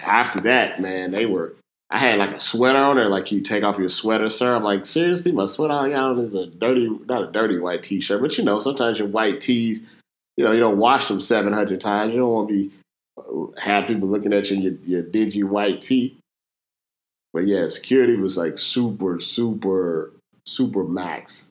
After 0.00 0.40
that, 0.42 0.80
man, 0.80 1.12
they 1.12 1.26
were. 1.26 1.54
I 1.88 2.00
had 2.00 2.18
like 2.18 2.32
a 2.32 2.40
sweater 2.40 2.78
on 2.78 2.98
or 2.98 3.08
like 3.08 3.30
you 3.30 3.40
take 3.40 3.62
off 3.62 3.78
your 3.78 3.88
sweater, 3.88 4.28
sir. 4.28 4.56
I'm 4.56 4.64
like, 4.64 4.84
seriously, 4.84 5.30
my 5.30 5.46
sweater 5.46 5.72
on 5.72 6.18
is 6.18 6.34
a 6.34 6.46
dirty, 6.46 6.90
not 7.06 7.28
a 7.28 7.30
dirty 7.30 7.58
white 7.58 7.84
t-shirt, 7.84 8.20
but 8.20 8.36
you 8.36 8.42
know, 8.42 8.58
sometimes 8.58 8.98
your 8.98 9.06
white 9.06 9.40
tees, 9.40 9.84
you 10.36 10.44
know, 10.44 10.52
you 10.52 10.60
don't 10.60 10.78
wash 10.78 11.08
them 11.08 11.20
700 11.20 11.80
times. 11.80 12.12
You 12.12 12.20
don't 12.20 12.32
want 12.32 12.48
to 12.48 12.54
be 12.54 12.72
have 13.58 13.86
people 13.86 14.08
looking 14.08 14.32
at 14.32 14.50
you, 14.50 14.58
your, 14.58 14.72
your 14.84 15.02
dingy 15.02 15.42
white 15.42 15.80
tee. 15.80 16.18
But 17.32 17.46
yeah, 17.46 17.66
security 17.66 18.16
was 18.16 18.36
like 18.36 18.58
super, 18.58 19.20
super, 19.20 20.12
super 20.44 20.84
max 20.84 21.48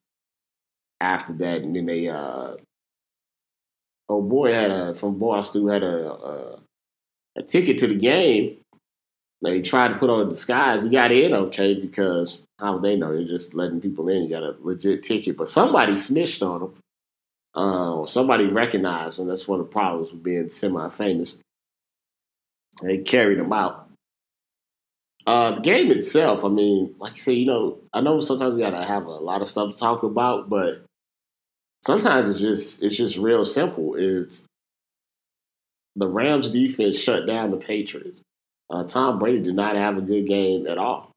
after 1.01 1.33
that. 1.33 1.61
And 1.61 1.75
then 1.75 1.85
they, 1.85 2.07
uh, 2.07 2.55
oh 4.09 4.21
boy, 4.21 4.53
had 4.53 4.71
a, 4.71 4.95
from 4.95 5.19
Boston, 5.19 5.67
had 5.67 5.83
a, 5.83 6.11
a, 6.11 6.59
a 7.37 7.43
ticket 7.43 7.77
to 7.79 7.87
the 7.87 7.95
game. 7.95 8.57
They 9.41 9.61
tried 9.61 9.89
to 9.89 9.97
put 9.97 10.09
on 10.09 10.25
a 10.25 10.29
disguise. 10.29 10.83
He 10.83 10.89
got 10.89 11.11
in 11.11 11.33
okay 11.33 11.75
because 11.75 12.41
how 12.59 12.73
would 12.73 12.83
they 12.83 12.95
know? 12.95 13.13
They're 13.13 13.27
just 13.27 13.53
letting 13.53 13.81
people 13.81 14.09
in. 14.09 14.23
You 14.23 14.29
got 14.29 14.43
a 14.43 14.55
legit 14.61 15.03
ticket. 15.03 15.37
But 15.37 15.49
somebody 15.49 15.95
snitched 15.95 16.41
on 16.41 16.61
him. 16.61 16.73
Uh, 17.55 18.05
somebody 18.05 18.47
recognized 18.47 19.19
him. 19.19 19.27
That's 19.27 19.47
one 19.47 19.59
of 19.59 19.67
the 19.67 19.71
problems 19.71 20.11
with 20.11 20.23
being 20.23 20.49
semi 20.49 20.89
famous. 20.89 21.39
They 22.81 22.97
carried 22.99 23.39
him 23.39 23.53
out. 23.53 23.89
Uh, 25.25 25.55
the 25.55 25.61
game 25.61 25.89
itself, 25.89 26.45
I 26.45 26.49
mean, 26.49 26.93
like 26.99 27.13
I 27.13 27.15
said, 27.15 27.35
you 27.35 27.45
know, 27.45 27.79
I 27.93 28.01
know 28.01 28.19
sometimes 28.19 28.53
we 28.53 28.61
gotta 28.61 28.85
have 28.85 29.05
a 29.05 29.11
lot 29.11 29.41
of 29.41 29.47
stuff 29.47 29.73
to 29.73 29.79
talk 29.79 30.03
about, 30.03 30.49
but 30.49 30.85
sometimes 31.83 32.29
it's 32.29 32.39
just 32.39 32.83
it's 32.83 32.95
just 32.95 33.17
real 33.17 33.43
simple. 33.43 33.95
It's 33.97 34.43
the 35.95 36.07
Rams 36.07 36.51
defense 36.51 36.99
shut 36.99 37.25
down 37.25 37.51
the 37.51 37.57
Patriots. 37.57 38.21
Uh, 38.69 38.83
Tom 38.83 39.17
Brady 39.17 39.39
did 39.39 39.55
not 39.55 39.75
have 39.75 39.97
a 39.97 40.01
good 40.01 40.27
game 40.27 40.67
at 40.67 40.77
all. 40.77 41.11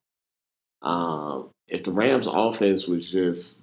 Um, 0.83 1.51
if 1.67 1.85
the 1.85 1.93
Rams 1.93 2.29
offense 2.31 2.87
was 2.87 3.11
just 3.11 3.61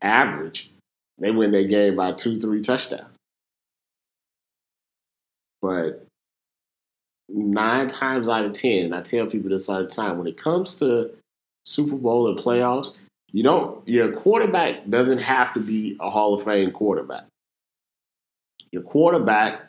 average, 0.00 0.70
they 1.22 1.30
win 1.30 1.52
their 1.52 1.64
game 1.64 1.96
by 1.96 2.12
two, 2.12 2.38
three 2.40 2.60
touchdowns. 2.60 3.06
But 5.62 6.04
nine 7.28 7.86
times 7.86 8.28
out 8.28 8.44
of 8.44 8.52
ten, 8.52 8.86
and 8.86 8.94
I 8.94 9.00
tell 9.00 9.26
people 9.26 9.50
this 9.50 9.68
all 9.68 9.82
the 9.82 9.88
time, 9.88 10.18
when 10.18 10.26
it 10.26 10.36
comes 10.36 10.78
to 10.80 11.10
Super 11.64 11.96
Bowl 11.96 12.28
and 12.28 12.38
playoffs, 12.38 12.94
you 13.30 13.44
don't 13.44 13.86
your 13.88 14.12
quarterback 14.12 14.88
doesn't 14.90 15.18
have 15.18 15.54
to 15.54 15.60
be 15.60 15.96
a 16.00 16.10
Hall 16.10 16.34
of 16.34 16.42
Fame 16.42 16.72
quarterback. 16.72 17.24
Your 18.72 18.82
quarterback 18.82 19.62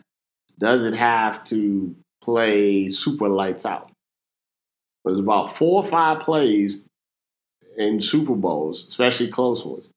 doesn't 0.57 0.93
have 0.93 1.43
to 1.45 1.95
play 2.23 2.89
super 2.89 3.29
lights 3.29 3.65
out. 3.65 3.91
But 5.03 5.11
there's 5.11 5.19
about 5.19 5.55
four 5.55 5.83
or 5.83 5.87
five 5.87 6.21
plays 6.21 6.87
in 7.77 8.01
Super 8.01 8.33
Bowls, 8.33 8.85
especially 8.87 9.27
close 9.27 9.63
ones, 9.63 9.89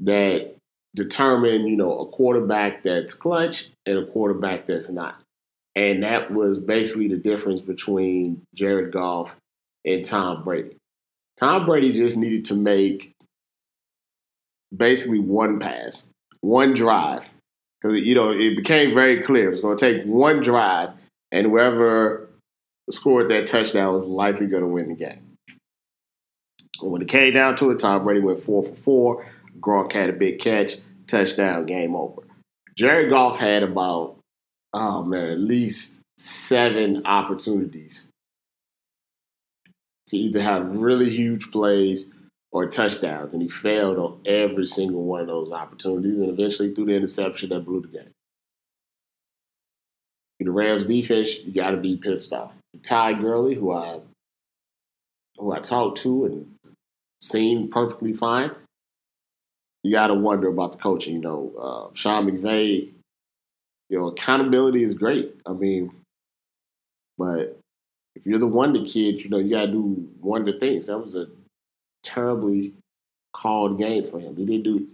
that 0.00 0.57
determine, 0.94 1.66
you 1.66 1.76
know, 1.76 1.98
a 2.00 2.06
quarterback 2.06 2.82
that's 2.82 3.14
clutch 3.14 3.68
and 3.86 3.98
a 3.98 4.06
quarterback 4.06 4.66
that's 4.66 4.88
not. 4.88 5.20
And 5.76 6.02
that 6.02 6.32
was 6.32 6.58
basically 6.58 7.08
the 7.08 7.16
difference 7.16 7.60
between 7.60 8.42
Jared 8.54 8.92
Goff 8.92 9.34
and 9.84 10.04
Tom 10.04 10.42
Brady. 10.42 10.76
Tom 11.38 11.66
Brady 11.66 11.92
just 11.92 12.16
needed 12.16 12.46
to 12.46 12.54
make 12.54 13.12
basically 14.76 15.20
one 15.20 15.60
pass, 15.60 16.08
one 16.40 16.74
drive. 16.74 17.28
Because, 17.80 18.00
you 18.00 18.14
know, 18.14 18.32
it 18.32 18.56
became 18.56 18.92
very 18.92 19.20
clear 19.20 19.46
it 19.46 19.50
was 19.50 19.60
going 19.60 19.76
to 19.76 19.92
take 19.92 20.04
one 20.04 20.42
drive, 20.42 20.90
and 21.30 21.46
whoever 21.46 22.28
scored 22.90 23.28
that 23.28 23.46
touchdown 23.46 23.94
was 23.94 24.06
likely 24.06 24.48
going 24.48 24.62
to 24.62 24.68
win 24.68 24.88
the 24.88 24.94
game. 24.94 25.36
When 26.80 27.02
it 27.02 27.08
came 27.08 27.34
down 27.34 27.54
to 27.56 27.70
it, 27.70 27.78
Tom 27.78 28.02
Brady 28.02 28.20
went 28.20 28.40
four 28.40 28.64
for 28.64 28.74
four. 28.74 29.26
Gronk 29.60 29.92
had 29.92 30.10
a 30.10 30.12
big 30.12 30.38
catch, 30.38 30.76
touchdown, 31.06 31.66
game 31.66 31.94
over. 31.94 32.22
Jared 32.76 33.10
Goff 33.10 33.38
had 33.38 33.62
about 33.62 34.18
oh 34.72 35.02
man, 35.02 35.28
at 35.28 35.38
least 35.38 36.00
seven 36.16 37.06
opportunities 37.06 38.06
to 40.06 40.16
either 40.16 40.40
have 40.40 40.76
really 40.76 41.10
huge 41.10 41.50
plays 41.50 42.06
or 42.50 42.66
touchdowns, 42.66 43.32
and 43.32 43.42
he 43.42 43.48
failed 43.48 43.98
on 43.98 44.20
every 44.24 44.66
single 44.66 45.04
one 45.04 45.20
of 45.20 45.26
those 45.26 45.52
opportunities, 45.52 46.18
and 46.18 46.30
eventually 46.30 46.74
threw 46.74 46.86
the 46.86 46.94
interception 46.94 47.50
that 47.50 47.64
blew 47.64 47.82
the 47.82 47.88
game. 47.88 48.10
The 50.40 50.50
Rams 50.50 50.84
defense, 50.84 51.36
you 51.36 51.52
got 51.52 51.72
to 51.72 51.76
be 51.76 51.96
pissed 51.96 52.32
off. 52.32 52.52
Ty 52.82 53.14
Gurley, 53.14 53.54
who 53.54 53.72
I 53.72 54.00
who 55.36 55.52
I 55.52 55.58
talked 55.60 56.00
to 56.02 56.24
and 56.24 56.74
seen 57.20 57.68
perfectly 57.70 58.12
fine, 58.12 58.52
you 59.82 59.92
got 59.92 60.08
to 60.08 60.14
wonder 60.14 60.48
about 60.48 60.72
the 60.72 60.78
coaching. 60.78 61.14
You 61.14 61.20
know, 61.20 61.52
uh, 61.90 61.94
Sean 61.94 62.28
McVay 62.28 62.92
you 63.88 63.98
know, 63.98 64.08
accountability 64.08 64.82
is 64.82 64.94
great. 64.94 65.34
I 65.46 65.52
mean, 65.52 65.90
but 67.16 67.58
if 68.14 68.26
you're 68.26 68.38
the 68.38 68.46
wonder 68.46 68.84
kid, 68.84 69.22
you 69.22 69.30
know, 69.30 69.38
you 69.38 69.50
gotta 69.50 69.72
do 69.72 70.08
wonder 70.20 70.58
things. 70.58 70.86
That 70.86 70.98
was 70.98 71.16
a 71.16 71.26
terribly 72.02 72.74
called 73.32 73.78
game 73.78 74.04
for 74.04 74.20
him. 74.20 74.36
He 74.36 74.44
didn't 74.44 74.64
do 74.64 74.88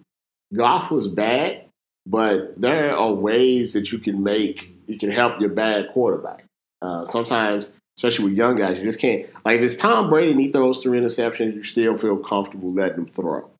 Goff 0.54 0.90
was 0.90 1.08
bad, 1.08 1.64
but 2.06 2.60
there 2.60 2.96
are 2.96 3.12
ways 3.12 3.72
that 3.72 3.90
you 3.90 3.98
can 3.98 4.22
make 4.22 4.70
you 4.86 4.98
can 4.98 5.10
help 5.10 5.40
your 5.40 5.50
bad 5.50 5.90
quarterback. 5.92 6.44
Uh, 6.80 7.04
sometimes, 7.04 7.72
especially 7.98 8.26
with 8.26 8.34
young 8.34 8.56
guys, 8.56 8.78
you 8.78 8.84
just 8.84 9.00
can't 9.00 9.26
like 9.44 9.58
if 9.58 9.62
it's 9.62 9.76
Tom 9.76 10.08
Brady 10.08 10.32
and 10.32 10.40
he 10.40 10.52
throws 10.52 10.78
three 10.78 11.00
interceptions, 11.00 11.54
you 11.54 11.62
still 11.64 11.96
feel 11.96 12.16
comfortable 12.16 12.72
letting 12.72 12.98
him 12.98 13.06
throw. 13.06 13.50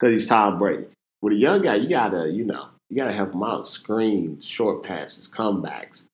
Because 0.00 0.14
he's 0.14 0.26
Tom 0.26 0.58
Brady. 0.58 0.86
With 1.20 1.34
a 1.34 1.36
young 1.36 1.62
guy, 1.62 1.74
you 1.76 1.88
gotta, 1.88 2.30
you 2.30 2.44
know, 2.44 2.68
you 2.90 2.96
got 2.96 3.06
to 3.06 3.12
have 3.12 3.30
them 3.30 3.42
out 3.42 3.68
screens, 3.68 4.44
short 4.44 4.82
passes, 4.82 5.30
comebacks, 5.30 6.06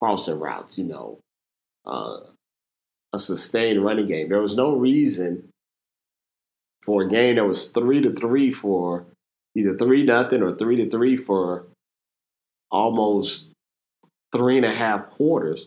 crossing 0.00 0.38
routes, 0.38 0.78
you 0.78 0.84
know, 0.84 1.18
uh, 1.86 2.20
a 3.12 3.18
sustained 3.18 3.84
running 3.84 4.06
game. 4.06 4.28
There 4.28 4.40
was 4.40 4.56
no 4.56 4.76
reason 4.76 5.48
for 6.82 7.02
a 7.02 7.08
game 7.08 7.36
that 7.36 7.46
was 7.46 7.72
three 7.72 8.00
to 8.02 8.12
three 8.12 8.52
for 8.52 9.06
either 9.56 9.76
three 9.76 10.04
nothing 10.04 10.42
or 10.42 10.54
three 10.54 10.76
to 10.76 10.88
three 10.88 11.16
for 11.16 11.66
almost 12.70 13.48
three 14.32 14.56
and 14.56 14.64
a 14.64 14.70
half 14.70 15.10
quarters 15.10 15.66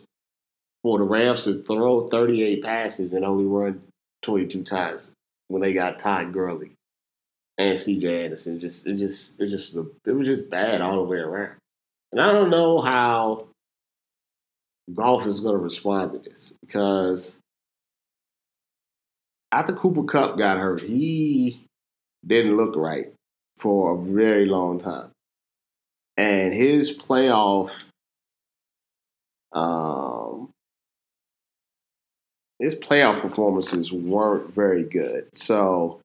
for 0.81 0.97
the 0.97 1.03
Rams 1.03 1.43
to 1.43 1.61
throw 1.63 2.07
38 2.07 2.63
passes 2.63 3.11
and 3.11 3.25
only 3.25 3.45
run 3.45 3.81
22 4.21 4.63
times 4.63 5.09
when 5.49 5.61
they 5.61 5.73
got 5.73 5.99
Todd 5.99 6.31
Gurley 6.31 6.71
and 7.57 7.77
CJ 7.77 8.25
Anderson. 8.25 8.59
Just 8.59 8.87
it 8.87 8.97
just 8.97 9.39
it 9.39 9.47
just 9.47 9.75
it 9.75 10.11
was 10.11 10.27
just 10.27 10.49
bad 10.49 10.81
all 10.81 10.97
the 10.97 11.03
way 11.03 11.17
around. 11.17 11.55
And 12.11 12.21
I 12.21 12.31
don't 12.31 12.49
know 12.49 12.81
how 12.81 13.47
Goff 14.93 15.25
is 15.25 15.39
going 15.39 15.55
to 15.55 15.63
respond 15.63 16.13
to 16.13 16.19
this 16.19 16.53
because 16.61 17.39
after 19.51 19.73
Cooper 19.73 20.03
Kupp 20.03 20.37
got 20.37 20.57
hurt, 20.57 20.81
he 20.81 21.63
didn't 22.25 22.57
look 22.57 22.75
right 22.75 23.11
for 23.57 23.95
a 23.95 24.01
very 24.01 24.45
long 24.45 24.77
time. 24.77 25.09
And 26.17 26.53
his 26.53 26.95
playoff 26.95 27.85
um, 29.53 30.49
his 32.59 32.75
playoff 32.75 33.21
performances 33.21 33.91
weren't 33.91 34.53
very 34.53 34.83
good. 34.83 35.27
So 35.33 35.99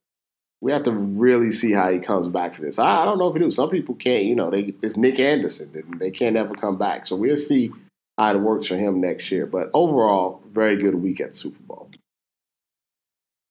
we 0.60 0.72
have 0.72 0.82
to 0.84 0.92
really 0.92 1.52
see 1.52 1.72
how 1.72 1.90
he 1.90 1.98
comes 1.98 2.28
back 2.28 2.54
for 2.54 2.62
this. 2.62 2.78
I, 2.78 3.02
I 3.02 3.04
don't 3.04 3.18
know 3.18 3.28
if 3.28 3.34
he 3.34 3.40
do. 3.40 3.50
Some 3.50 3.70
people 3.70 3.94
can't, 3.94 4.24
you 4.24 4.34
know, 4.34 4.50
they 4.50 4.74
it's 4.82 4.96
Nick 4.96 5.20
Anderson. 5.20 5.96
They 5.98 6.10
can't 6.10 6.36
ever 6.36 6.54
come 6.54 6.76
back. 6.76 7.06
So 7.06 7.16
we'll 7.16 7.36
see 7.36 7.70
how 8.16 8.32
it 8.32 8.40
works 8.40 8.66
for 8.66 8.76
him 8.76 9.00
next 9.00 9.30
year. 9.30 9.46
But 9.46 9.70
overall, 9.72 10.42
very 10.50 10.76
good 10.76 10.96
week 10.96 11.20
at 11.20 11.36
Super 11.36 11.62
Bowl. 11.62 11.90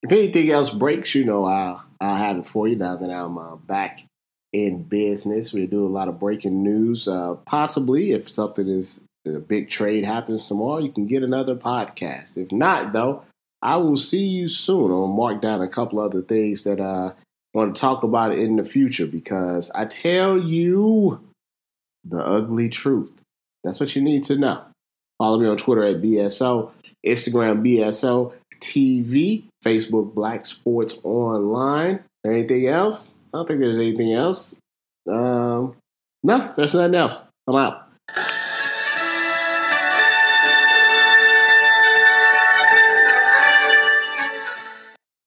If 0.03 0.11
anything 0.11 0.51
else 0.51 0.69
breaks, 0.69 1.15
you 1.15 1.25
know, 1.25 1.45
I'll, 1.45 1.85
I'll 1.99 2.15
have 2.15 2.37
it 2.37 2.47
for 2.47 2.67
you 2.67 2.75
now 2.75 2.97
that 2.97 3.09
I'm 3.09 3.37
uh, 3.37 3.55
back 3.55 4.03
in 4.53 4.83
business. 4.83 5.53
We 5.53 5.65
do 5.65 5.85
a 5.85 5.89
lot 5.89 6.07
of 6.07 6.19
breaking 6.19 6.63
news. 6.63 7.07
Uh, 7.07 7.35
possibly, 7.45 8.11
if 8.11 8.31
something 8.31 8.67
is 8.67 9.01
a 9.25 9.39
big 9.39 9.69
trade 9.69 10.05
happens 10.05 10.47
tomorrow, 10.47 10.79
you 10.79 10.91
can 10.91 11.07
get 11.07 11.23
another 11.23 11.55
podcast. 11.55 12.37
If 12.37 12.51
not, 12.51 12.93
though, 12.93 13.23
I 13.61 13.77
will 13.77 13.97
see 13.97 14.25
you 14.25 14.47
soon. 14.47 14.91
I'll 14.91 15.07
mark 15.07 15.41
down 15.41 15.61
a 15.61 15.67
couple 15.67 15.99
other 15.99 16.21
things 16.21 16.63
that 16.63 16.79
I 16.79 17.11
want 17.53 17.75
to 17.75 17.81
talk 17.81 18.03
about 18.03 18.37
in 18.37 18.55
the 18.55 18.63
future 18.63 19.07
because 19.07 19.71
I 19.71 19.85
tell 19.85 20.37
you 20.37 21.19
the 22.05 22.19
ugly 22.19 22.69
truth. 22.69 23.11
That's 23.63 23.79
what 23.79 23.95
you 23.95 24.01
need 24.01 24.23
to 24.23 24.37
know. 24.37 24.61
Follow 25.17 25.39
me 25.39 25.47
on 25.47 25.57
Twitter 25.57 25.83
at 25.83 26.01
BSO, 26.01 26.71
Instagram 27.05 27.61
BSO 27.65 28.33
TV, 28.59 29.45
Facebook 29.65 30.13
Black 30.13 30.45
Sports 30.45 30.99
Online. 31.03 31.99
Anything 32.25 32.67
else? 32.67 33.13
I 33.33 33.37
don't 33.37 33.47
think 33.47 33.59
there's 33.59 33.79
anything 33.79 34.13
else. 34.13 34.55
Um, 35.09 35.75
no, 36.23 36.53
there's 36.55 36.73
nothing 36.73 36.95
else. 36.95 37.23
I'm 37.47 37.55
out. 37.55 37.87